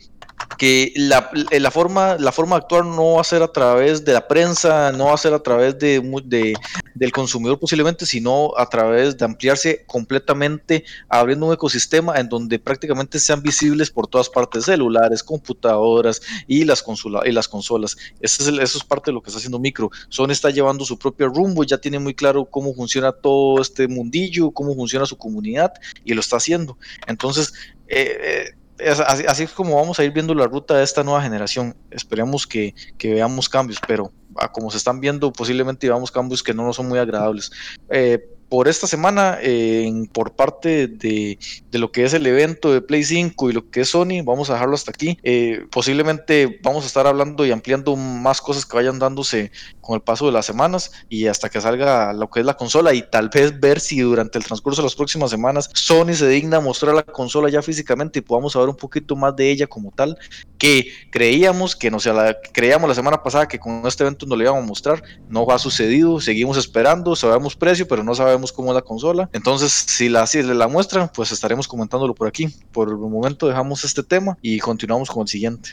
[0.57, 4.03] que la, eh, la, forma, la forma de actuar no va a ser a través
[4.05, 6.53] de la prensa, no va a ser a través de, de,
[6.95, 13.19] del consumidor posiblemente, sino a través de ampliarse completamente, abriendo un ecosistema en donde prácticamente
[13.19, 17.97] sean visibles por todas partes, celulares, computadoras y las, consola, y las consolas.
[18.19, 19.89] Eso es, eso es parte de lo que está haciendo Micro.
[20.09, 24.51] Sony está llevando su propio rumbo, ya tiene muy claro cómo funciona todo este mundillo,
[24.51, 25.73] cómo funciona su comunidad
[26.03, 26.77] y lo está haciendo.
[27.07, 27.53] Entonces,
[27.87, 31.75] eh, eh así, es como vamos a ir viendo la ruta de esta nueva generación.
[31.91, 34.11] Esperemos que, veamos cambios, pero
[34.51, 37.51] como se están viendo, posiblemente veamos cambios que no nos son muy agradables.
[37.89, 39.39] Eh, por esta semana,
[40.11, 41.39] por parte de,
[41.71, 44.53] lo que es el evento de Play 5 y lo que es Sony, vamos a
[44.53, 45.17] dejarlo hasta aquí.
[45.23, 49.51] Eh, posiblemente vamos a estar hablando y ampliando más cosas que vayan dándose
[49.81, 52.93] con el paso de las semanas y hasta que salga lo que es la consola
[52.93, 56.59] y tal vez ver si durante el transcurso de las próximas semanas Sony se digna
[56.59, 60.15] mostrar la consola ya físicamente y podamos saber un poquito más de ella como tal,
[60.59, 64.35] que creíamos que no sea la creíamos la semana pasada que con este evento no
[64.35, 68.71] le íbamos a mostrar, no ha sucedido, seguimos esperando, sabemos precio, pero no sabemos cómo
[68.71, 69.29] es la consola.
[69.33, 72.47] Entonces, si la, si la muestran, pues estaremos comentándolo por aquí.
[72.71, 75.71] Por el momento dejamos este tema y continuamos con el siguiente.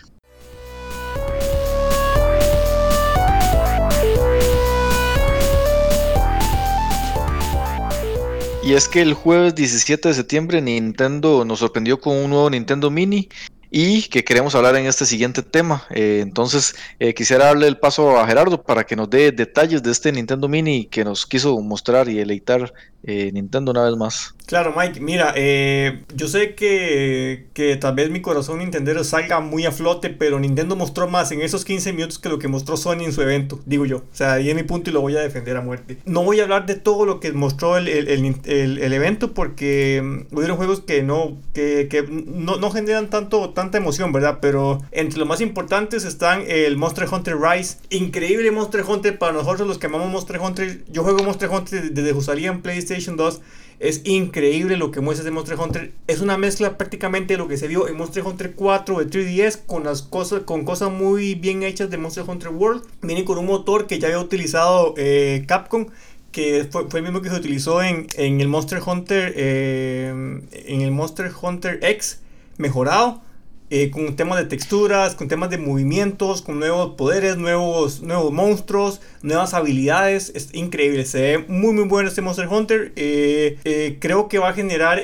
[8.62, 12.90] Y es que el jueves 17 de septiembre Nintendo nos sorprendió con un nuevo Nintendo
[12.90, 13.28] Mini
[13.70, 15.84] y que queremos hablar en este siguiente tema.
[15.90, 19.92] Eh, entonces, eh, quisiera darle el paso a Gerardo para que nos dé detalles de
[19.92, 24.34] este Nintendo Mini que nos quiso mostrar y eleitar eh, Nintendo una vez más.
[24.44, 29.64] Claro, Mike, mira, eh, yo sé que, que, tal vez mi corazón Nintendo salga muy
[29.64, 33.04] a flote, pero Nintendo mostró más en esos 15 minutos que lo que mostró Sony
[33.04, 33.98] en su evento, digo yo.
[33.98, 35.98] O sea, ahí es mi punto y lo voy a defender a muerte.
[36.04, 38.08] No voy a hablar de todo lo que mostró el, el,
[38.44, 43.78] el, evento porque mm, hubieron juegos que no, que, que no, no, generan tanto, tanta
[43.78, 44.38] emoción, ¿verdad?
[44.40, 47.76] Pero entre los más importantes están el Monster Hunter Rise.
[47.90, 50.82] Increíble Monster Hunter para nosotros los que amamos Monster Hunter.
[50.88, 53.40] Yo juego Monster Hunter desde que salía en PlayStation 2
[53.80, 55.92] es increíble lo que muestra de Monster Hunter.
[56.06, 59.60] Es una mezcla prácticamente de lo que se vio en Monster Hunter 4 de 3DS
[59.66, 62.82] con las cosas con cosas muy bien hechas de Monster Hunter World.
[63.02, 65.86] Viene con un motor que ya había utilizado eh, Capcom
[66.30, 70.08] que fue, fue, el mismo que se utilizó en, en el Monster Hunter, eh,
[70.52, 72.20] en el Monster Hunter X
[72.58, 73.22] mejorado.
[73.70, 79.00] Eh, con temas de texturas, con temas de movimientos, con nuevos poderes, nuevos, nuevos monstruos,
[79.22, 80.32] nuevas habilidades.
[80.34, 82.92] Es increíble, se ve muy muy bueno este Monster Hunter.
[82.96, 85.02] Eh, creo que va a generar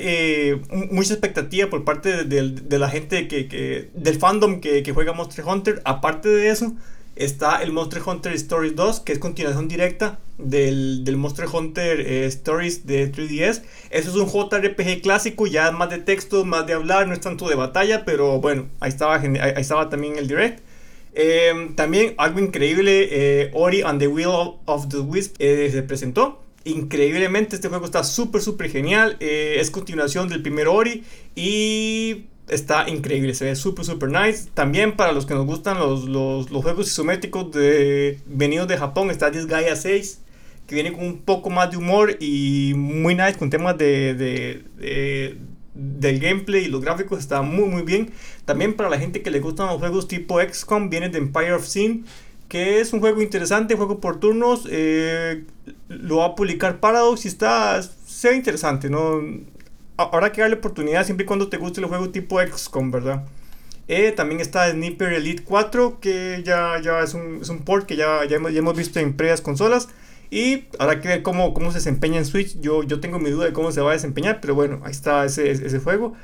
[0.91, 5.81] mucha expectativa por parte de, la gente que, del fandom que juega Monster Hunter.
[5.85, 6.75] Aparte de eso,
[7.17, 12.27] está el Monster Hunter Stories 2, que es continuación directa del, del Monster Hunter eh,
[12.27, 13.63] Stories de 3DS.
[13.91, 17.49] Eso es un JRPG clásico, ya más de texto, más de hablar, no es tanto
[17.49, 20.61] de batalla, pero bueno, ahí estaba, ahí estaba también el direct.
[21.15, 26.43] Em, también algo increíble, eh, Ori and the Will of the Wisp eh, se presentó.
[26.65, 29.17] Increíblemente este juego está súper, súper genial.
[29.21, 31.05] es continuación del primer Ori
[31.37, 34.49] y está increíble, se ve súper, súper nice.
[34.55, 39.11] También para los que nos gustan los, los, los, juegos isométricos de, venidos de Japón,
[39.11, 40.21] está Disgaea 6,
[40.67, 45.39] que viene con un poco más de humor y muy nice con temas de, de,
[45.75, 48.13] del gameplay y los gráficos, está muy, muy bien.
[48.45, 51.67] También para la gente que le gustan los juegos tipo XCOM, viene de Empire of
[51.67, 52.07] Sin,
[52.49, 54.67] que es un juego interesante, juego por turnos.
[54.71, 55.45] Eh,
[55.89, 59.21] lo va a publicar Paradox y está, se ve interesante, ¿no?
[59.97, 63.25] Habrá que darle oportunidad siempre y cuando te guste el juego tipo XCOM, ¿verdad?
[63.89, 67.97] Eh, también está Sniper Elite 4, que ya, ya es, un, es un port que
[67.97, 69.89] ya, ya, hemos, ya hemos visto en previas consolas.
[70.29, 72.59] Y habrá que ver cómo, cómo se desempeña en Switch.
[72.61, 75.25] Yo, yo tengo mi duda de cómo se va a desempeñar, pero bueno, ahí está
[75.25, 76.15] ese, ese juego.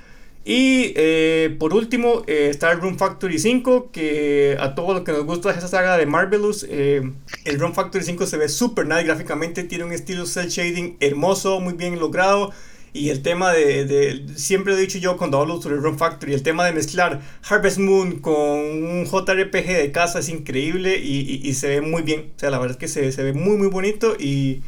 [0.44, 5.12] Y eh, por último eh, está el Room Factory 5, que a todos los que
[5.12, 7.14] nos gusta esa saga de Marvelous, el
[7.58, 11.74] Room Factory 5 se ve super nice gráficamente, tiene un estilo cel shading hermoso, muy
[11.74, 12.52] bien logrado.
[12.94, 16.42] Y el tema de, de, siempre he dicho yo cuando hablo sobre Run Factory, el
[16.42, 21.68] tema de mezclar Harvest Moon con un JRPG de casa es increíble y, y, se
[21.68, 22.32] ve muy bien.
[22.36, 24.60] O sea, la verdad es que se, se ve muy, muy bonito y,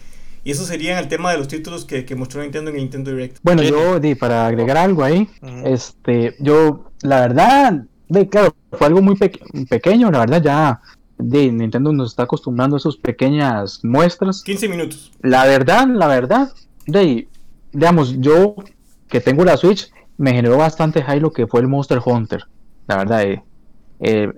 [0.43, 3.11] y eso sería el tema de los títulos que, que, mostró Nintendo en el Nintendo
[3.11, 3.39] Direct.
[3.43, 5.29] Bueno, yo, di, para agregar algo ahí,
[5.65, 10.81] este, yo, la verdad, de, claro, fue algo muy pequeño, la verdad ya
[11.19, 14.43] de Nintendo nos está acostumbrando a esas pequeñas muestras.
[14.43, 15.13] 15 minutos.
[15.21, 16.53] La verdad, la verdad,
[16.87, 17.29] de
[17.75, 18.55] digamos, yo
[19.09, 22.45] que tengo la Switch, me generó bastante high lo que fue el Monster Hunter.
[22.87, 23.43] La verdad, eh,
[24.01, 24.33] eh,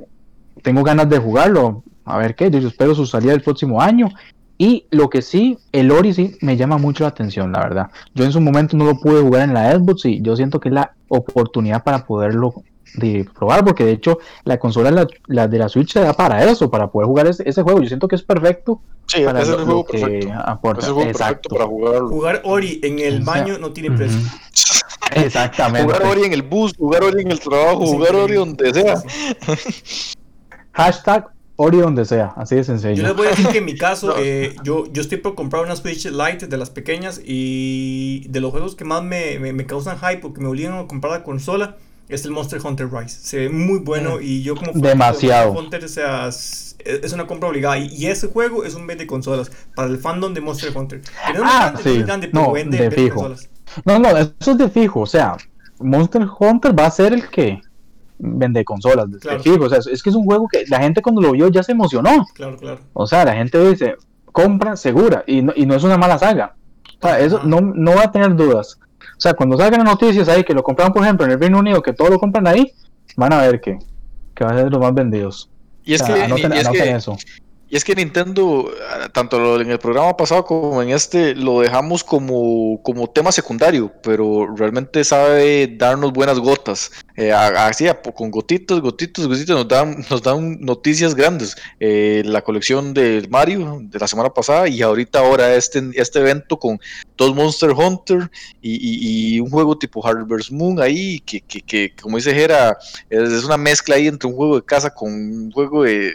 [0.62, 1.84] tengo ganas de jugarlo.
[2.04, 4.08] A ver qué, yo espero su salida el próximo año.
[4.58, 7.90] Y lo que sí, el Ori sí me llama mucho la atención, la verdad.
[8.14, 10.70] Yo en su momento no lo pude jugar en la Xbox y yo siento que
[10.70, 12.54] es la oportunidad para poderlo
[12.94, 16.70] de probar, porque de hecho la consola la, de la Switch se da para eso,
[16.70, 17.80] para poder jugar ese, ese juego.
[17.80, 20.32] Yo siento que es perfecto Sí, para es el juego perfecto.
[20.44, 20.86] Aporta.
[20.86, 22.08] Es perfecto para jugarlo.
[22.08, 24.18] Jugar Ori en el baño no tiene precio.
[25.12, 25.84] Exactamente.
[25.84, 29.02] jugar Ori en el bus, jugar Ori en el trabajo, jugar Ori donde sea.
[30.72, 32.94] Hashtag Ori donde sea, así de sencillo.
[32.94, 35.62] Yo les voy a decir que en mi caso, eh, yo, yo estoy por comprar
[35.62, 39.66] una Switch Lite de las pequeñas y de los juegos que más me, me, me
[39.66, 41.76] causan hype porque me obligan a comprar la consola
[42.08, 43.18] es el Monster Hunter Rise.
[43.20, 44.22] Se ve muy bueno mm.
[44.22, 44.72] y yo como...
[44.72, 45.52] Demasiado.
[45.52, 47.78] Hunter, o sea, es una compra obligada.
[47.78, 51.02] Y ese juego es un vende de consolas para el fandom de Monster Hunter.
[51.42, 52.04] ah, sí.
[52.32, 53.34] no, de fijo.
[53.84, 55.00] No, no, eso es de fijo.
[55.00, 55.36] O sea,
[55.80, 57.60] Monster Hunter va a ser el que
[58.18, 59.10] vende consolas.
[59.10, 59.64] De fijo.
[59.64, 61.72] O sea, es que es un juego que la gente cuando lo vio ya se
[61.72, 62.24] emocionó.
[62.34, 62.80] Claro, claro.
[62.92, 63.96] O sea, la gente dice,
[64.32, 65.24] compra segura.
[65.26, 66.54] Y no, y no es una mala saga.
[67.00, 68.78] O sea, eso no, no va a tener dudas.
[69.16, 71.58] O sea, cuando salgan las noticias ahí que lo compraron, por ejemplo, en el Reino
[71.58, 72.72] Unido, que todo lo compran ahí,
[73.16, 73.78] van a ver que,
[74.34, 75.50] que va a ser los más vendidos.
[75.84, 76.12] Y es que,
[76.94, 77.16] eso.
[77.68, 82.04] Y es que Nintendo, ah, tanto en el programa pasado como en este, lo dejamos
[82.04, 86.92] como, como tema secundario, pero realmente sabe darnos buenas gotas.
[87.16, 91.56] Eh, así, con gotitos, gotitos, gotitos, nos dan, nos dan noticias grandes.
[91.80, 96.58] Eh, la colección del Mario de la semana pasada y ahorita ahora este, este evento
[96.58, 96.78] con
[97.16, 98.30] dos Monster Hunter
[98.62, 102.78] y, un juego tipo Harvest Moon ahí, que, que, que como dice Jera,
[103.10, 106.14] es, es, una mezcla ahí entre un juego de casa con un juego de...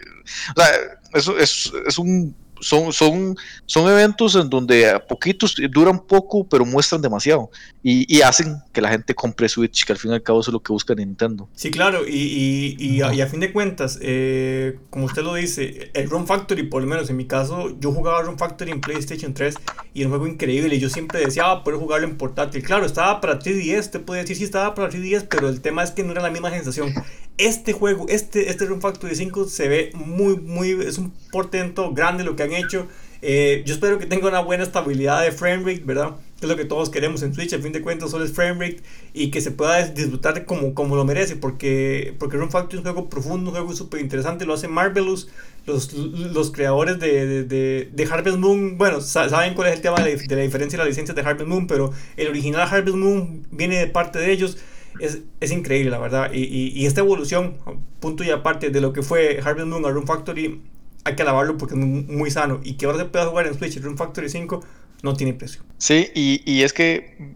[0.55, 3.35] O sea, eso es, es un son, son,
[3.65, 7.49] son eventos en donde a poquitos duran poco, pero muestran demasiado
[7.83, 10.59] y, hacen que la gente compre Switch, que al fin y al cabo es lo
[10.59, 11.49] que busca Nintendo.
[11.55, 16.27] Sí, claro, y, y, a, fin de cuentas, eh, como usted lo dice, el Run
[16.27, 19.55] Factory, por lo menos en mi caso, yo jugaba Run Factory en PlayStation 3
[19.93, 20.75] y era un juego increíble.
[20.75, 22.61] Y yo siempre deseaba ah, poder jugarlo en portátil.
[22.63, 25.91] Claro, estaba para 3DS, te puede decir si estaba para 3DS, pero el tema es
[25.91, 26.93] que no era la misma sensación.
[27.37, 32.23] Este juego, este, este Run Factory 5 se ve muy, muy, es un portento grande
[32.23, 32.87] lo que han hecho.
[33.21, 36.15] Eh, yo espero que tenga una buena estabilidad de frame rate, ¿verdad?
[36.41, 38.81] es lo que todos queremos en Switch, al fin de cuentas solo es frame rate
[39.13, 42.93] y que se pueda disfrutar como, como lo merece, porque, porque Run Factory es un
[42.93, 45.29] juego profundo, un juego súper interesante, lo hace Marvelous,
[45.67, 50.17] los, los creadores de, de, de, Harvest Moon, bueno, saben cuál es el tema de,
[50.27, 53.87] la diferencia de las licencias de Harvest Moon, pero el original Harvest Moon viene de
[53.87, 54.57] parte de ellos.
[54.99, 56.31] Es, es increíble, la verdad.
[56.33, 56.43] Y,
[56.75, 57.55] y, esta evolución,
[58.01, 60.61] punto y aparte de lo que fue Harvest Moon a Room Factory,
[61.03, 62.59] hay que alabarlo porque es muy, sano.
[62.63, 64.63] Y que ahora se pueda jugar en Switch Room Factory 5
[65.03, 65.61] no tiene precio.
[65.77, 67.35] Sí, y, y es que,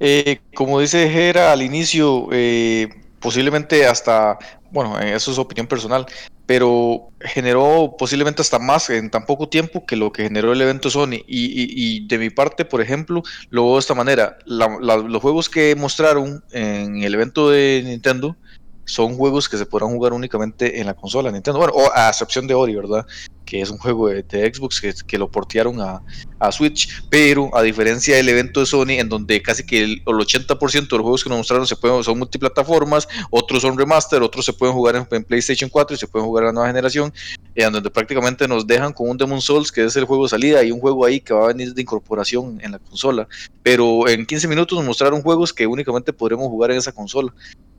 [0.00, 2.88] eh, como dice Jera al inicio, eh,
[3.20, 4.38] posiblemente hasta,
[4.70, 6.06] bueno, eso es opinión personal,
[6.46, 10.90] pero generó posiblemente hasta más en tan poco tiempo que lo que generó el evento
[10.90, 11.22] Sony.
[11.26, 14.38] Y, de mi parte, por ejemplo, lo veo de esta manera.
[14.46, 18.36] los juegos que mostraron en el evento de Nintendo
[18.84, 21.58] son juegos que se podrán jugar únicamente en la consola Nintendo.
[21.58, 23.06] Bueno, o a excepción de Ori, ¿verdad?
[23.44, 26.02] Que es un juego de, Xbox que, lo portearon a,
[26.50, 27.02] Switch.
[27.08, 31.00] Pero a diferencia del evento de Sony, en donde casi que el, 80% de los
[31.00, 34.96] juegos que nos mostraron se pueden, son multiplataformas, otros son remaster, otros se pueden jugar
[34.96, 37.12] en, PlayStation 4 y se pueden jugar en la nueva generación,
[37.54, 40.62] en donde prácticamente nos dejan con un Demon Souls, que es el juego de salida,
[40.62, 43.26] y un juego ahí que va a venir de incorporación en la consola.
[43.62, 47.32] Pero en 15 minutos nos mostraron juegos que únicamente podremos jugar en esa consola.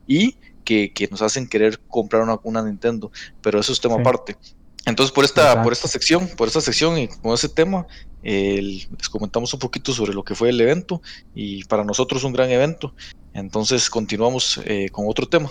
[0.08, 0.36] Y
[0.66, 3.10] que, nos hacen querer comprar una, una, Nintendo,
[3.40, 4.36] pero eso es tema aparte.
[4.84, 7.86] Entonces, por esta, por esta sección, por esta sección y con ese tema,
[8.22, 11.00] les comentamos un poquito sobre lo que fue el evento
[11.34, 12.94] y para nosotros un gran evento.
[13.32, 15.50] Entonces, continuamos eh, con otro tema.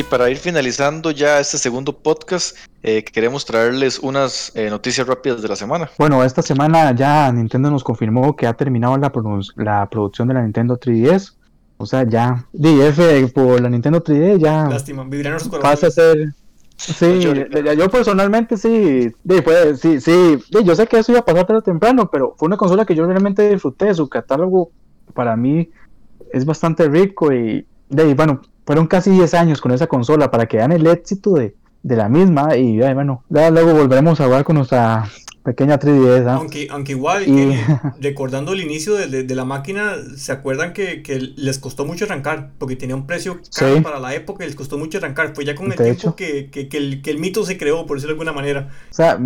[0.00, 5.42] Y para ir finalizando ya este segundo podcast, eh, queremos traerles unas eh, noticias rápidas
[5.42, 5.90] de la semana.
[5.98, 9.12] Bueno, esta semana ya Nintendo nos confirmó que ha terminado la,
[9.56, 11.34] la producción de la Nintendo 3DS.
[11.76, 15.06] O sea, ya DF por la Nintendo 3DS ya Lástima,
[15.60, 16.32] pasa a ser...
[16.78, 17.20] Sí,
[17.76, 19.12] yo personalmente sí,
[19.76, 22.56] sí, sí, yo sé que eso iba a pasar tarde o temprano, pero fue una
[22.56, 24.70] consola que yo realmente disfruté, su catálogo
[25.12, 25.68] para mí
[26.32, 28.40] es bastante rico y, de, bueno,
[28.70, 32.08] fueron casi 10 años con esa consola para que vean el éxito de, de la
[32.08, 35.08] misma y bueno, ya luego volveremos a jugar con nuestra
[35.42, 36.26] pequeña 3DS.
[36.26, 36.34] ¿ah?
[36.34, 37.24] Aunque, aunque igual,
[38.00, 42.50] recordando el inicio de, de, la máquina, ¿se acuerdan que, que, les costó mucho arrancar?
[42.58, 45.34] Porque tenía un precio caro para la época y les costó mucho arrancar.
[45.34, 48.14] Fue ya con el tiempo que, que, el, que el mito se creó, por decirlo
[48.14, 48.68] de alguna manera.
[48.90, 49.18] O sea,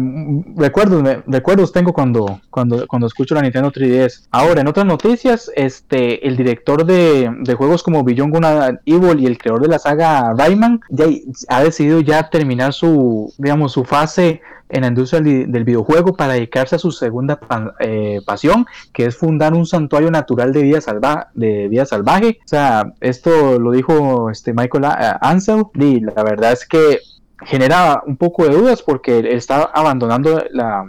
[0.56, 4.26] recuerdos, recuerdos tengo cuando, cuando, cuando escucho la Nintendo 3DS.
[4.30, 8.44] Ahora, en otras noticias, este, el director de, de juegos como Beyond Good
[8.86, 11.06] Evil y el creador de la saga Rayman ya
[11.48, 14.40] ha decidido ya terminar su, digamos, su fase
[14.74, 17.38] en la industria del videojuego para dedicarse a su segunda
[17.78, 22.38] eh, pasión, que es fundar un santuario natural de vida, salva de vida salvaje.
[22.44, 24.84] O sea, esto lo dijo este Michael
[25.20, 26.98] Ansel y la verdad es que
[27.42, 30.42] genera un poco de dudas porque él está abandonando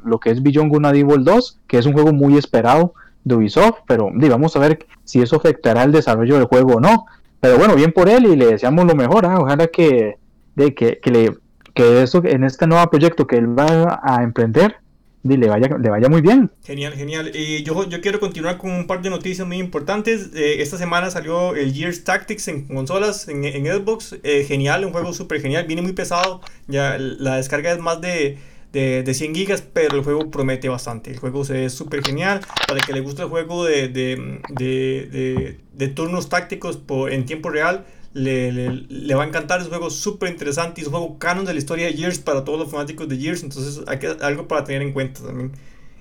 [0.03, 3.81] lo que es Beyond Good Evil 2, que es un juego muy esperado de Ubisoft,
[3.87, 7.05] pero vamos a ver si eso afectará el desarrollo del juego o no.
[7.39, 9.27] Pero bueno, bien por él y le deseamos lo mejor.
[9.27, 9.37] ¿ah?
[9.39, 10.17] Ojalá que,
[10.55, 11.37] de, que, que, le
[11.75, 14.77] que eso en este nuevo proyecto que él va a emprender
[15.25, 16.51] le vaya, le vaya muy bien.
[16.63, 17.31] Genial, genial.
[17.33, 20.29] Y yo, yo quiero continuar con un par de noticias muy importantes.
[20.35, 24.17] Eh, esta semana salió el Gears Tactics en consolas, en, en Xbox.
[24.23, 25.65] Eh, genial, un juego súper genial.
[25.65, 26.41] Viene muy pesado.
[26.67, 28.37] Ya la descarga es más de,
[28.71, 31.09] de, de, 100 gigas, pero el juego promete bastante.
[31.09, 32.41] El juego se ve súper genial.
[32.67, 37.49] Para el que le gusta el juego de, de, de turnos tácticos por, en tiempo
[37.49, 38.51] real, le,
[38.87, 41.51] le, va a encantar, es un juego súper interesante y es un juego canon de
[41.51, 44.63] la historia de Gears para todos los fanáticos de Gears, entonces hay que, algo para
[44.63, 45.51] tener en cuenta también.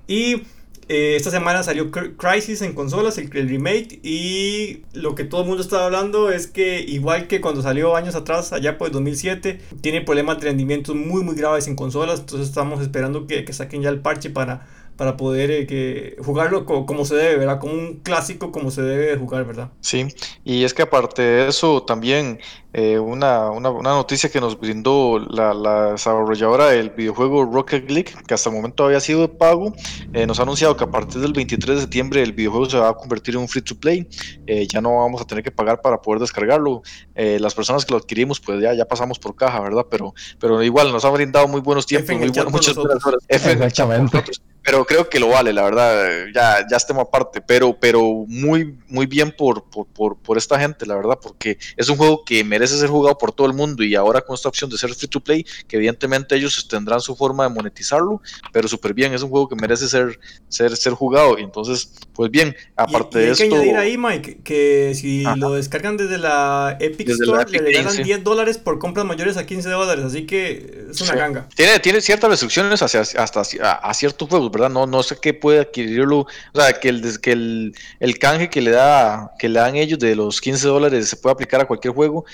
[0.06, 0.42] Y
[0.88, 5.60] eh, esta semana salió Crisis en consolas, el, remake, y lo que todo el mundo
[5.60, 10.00] estaba hablando es que igual que cuando salió años atrás, allá por el 2007, tiene
[10.00, 13.88] problemas de rendimiento muy muy graves en consolas, entonces estamos esperando que, que saquen ya
[13.88, 17.59] el parche para para poder eh, que jugarlo como se debe, ¿verdad?
[17.59, 19.70] Como un clásico como se debe jugar, ¿verdad?
[19.80, 20.07] Sí,
[20.45, 22.38] y es que aparte de eso, también
[22.72, 28.12] eh, una, una, una, noticia que nos brindó la, la, desarrolladora del videojuego Rocket League,
[28.26, 29.72] que hasta el momento había sido de pago,
[30.12, 32.90] eh, nos ha anunciado que a partir del 23 de septiembre el videojuego se va
[32.90, 34.09] a convertir en un free to play,
[34.47, 36.82] ya no vamos a tener que pagar para poder descargarlo.
[37.14, 39.86] las personas que lo adquirimos, pues ya, ya pasamos por caja, ¿verdad?
[39.90, 42.99] Pero, pero igual nos ha brindado muy buenos tiempos, muy muchas horas.
[43.28, 44.22] Exactamente
[44.64, 49.04] pero creo que lo vale, la verdad, ya, ya estemos aparte, pero, pero muy, muy
[49.04, 52.88] bien por, por, por, esta gente, la verdad, porque es un juego que merece ser
[52.88, 53.84] jugado por todo el mundo.
[53.84, 57.14] Y ahora con esta opción de ser free to play, que evidentemente ellos tendrán su
[57.14, 61.38] forma de monetizarlo, pero súper bien, es un juego que merece ser, ser, ser jugado,
[61.38, 63.44] y entonces, pues bien, aparte de esto...
[63.44, 68.02] Hay que añadir ahí, Mike, que si lo descargan desde la Epic Store, le regalan
[68.02, 71.48] 10 dólares por compras mayores a 15 dólares, así que es una ganga.
[71.54, 74.70] Tiene, tiene ciertas restricciones hacia, hasta a, ciertos juegos, ¿verdad?
[74.70, 78.61] No, no sé qué puede adquirirlo, o sea, que el, que el, el canje que
[78.62, 81.94] le da, que le dan ellos de los 15 dólares se puede aplicar a cualquier
[81.94, 82.24] juego,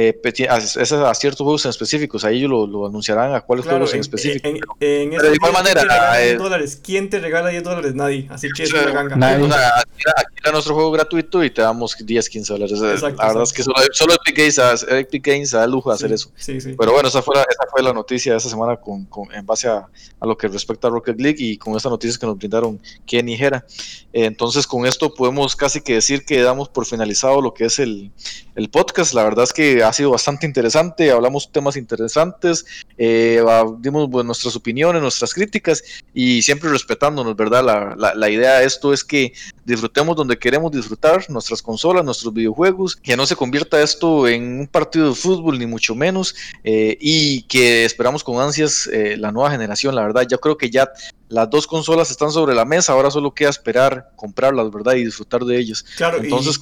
[0.00, 3.92] eh, es a, ciertos juegos en específicos, ahí ellos lo, lo anunciarán a cuáles juegos
[3.94, 4.48] en, específico.
[4.78, 6.80] En, en, de igual manera, ¿quién te, dólares?
[6.80, 7.94] ¿quién te regala 10 dólares?
[7.96, 9.16] Nadie, así que es una ganga.
[9.16, 9.46] Nadie.
[9.46, 12.80] aquí, era nuestro juego gratuito y te damos 10, 15 dólares.
[12.80, 16.12] Exacto, la verdad es que solo, solo Epic, Games, Epic Games da lujo de hacer
[16.12, 16.30] eso.
[16.36, 16.76] Sí, sí.
[16.78, 19.44] Pero bueno, esa fue la, esa fue la noticia de esta semana con, con, en
[19.44, 19.88] base a,
[20.20, 23.28] a, lo que respecta a Rocket League y con estas noticias que nos brindaron Ken
[23.28, 23.66] y Jera.
[24.12, 27.80] Eh, entonces, con esto podemos casi que decir que damos por finalizado lo que es
[27.80, 28.12] el,
[28.54, 29.12] el podcast.
[29.14, 32.64] La verdad es que ha sido bastante interesante hablamos temas interesantes,
[32.96, 33.42] eh,
[33.78, 35.82] dimos nuestras opiniones, nuestras críticas
[36.14, 37.94] y siempre respetándonos, ¿verdad?
[37.96, 39.32] La, idea de esto es que
[39.64, 44.66] disfrutemos donde queremos disfrutar, nuestras consolas, nuestros videojuegos, que no se convierta esto en un
[44.66, 46.34] partido de fútbol, ni mucho menos,
[46.64, 50.26] eh, y que esperamos con ansias eh, la nueva generación, la verdad.
[50.28, 50.90] Yo creo que ya
[51.28, 54.94] las dos consolas están sobre la mesa, ahora solo queda esperar comprarlas, ¿verdad?
[54.94, 55.84] Y disfrutar de ellas.
[55.96, 56.58] Claro, Entonces,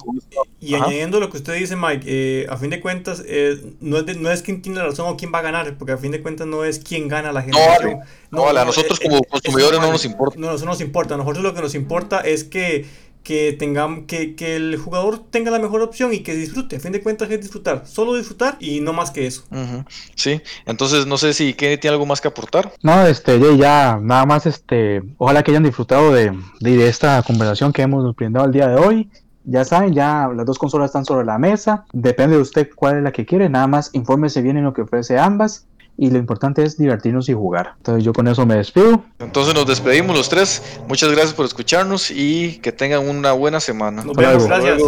[0.59, 3.97] y, y añadiendo lo que usted dice, Mike, eh, a fin de cuentas, eh, no,
[3.97, 6.11] es no es quién tiene la razón o quién va a ganar, porque a fin
[6.11, 7.99] de cuentas no es quién gana la generación.
[8.29, 10.37] No, vale, a nosotros como consumidores no nos importa.
[10.37, 11.13] No, eso nos importa.
[11.13, 12.85] A nosotros lo que nos importa es que
[13.27, 16.77] que, tengamos, que, que, el jugador tenga la mejor opción y que disfrute.
[16.77, 19.43] A fin de cuentas es disfrutar, solo disfrutar y no más que eso.
[20.15, 22.71] Sí, entonces no sé si Kenny tiene algo más que aportar.
[22.81, 27.81] No, este, ya, nada más, este, ojalá que hayan disfrutado de, de, esta conversación que
[27.81, 29.09] hemos brindado el día de hoy.
[29.43, 31.83] Ya saben, ya las dos consolas están sobre la mesa.
[31.91, 33.49] Depende de usted cuál es la que quiere.
[33.49, 35.67] Nada más infórmese bien en lo que ofrece ambas
[35.97, 37.73] y lo importante es divertirnos y jugar.
[37.77, 39.03] Entonces yo con eso me despido.
[39.19, 40.61] Entonces nos despedimos los tres.
[40.87, 44.03] Muchas gracias por escucharnos y que tengan una buena semana.
[44.03, 44.81] Nos vemos, gracias.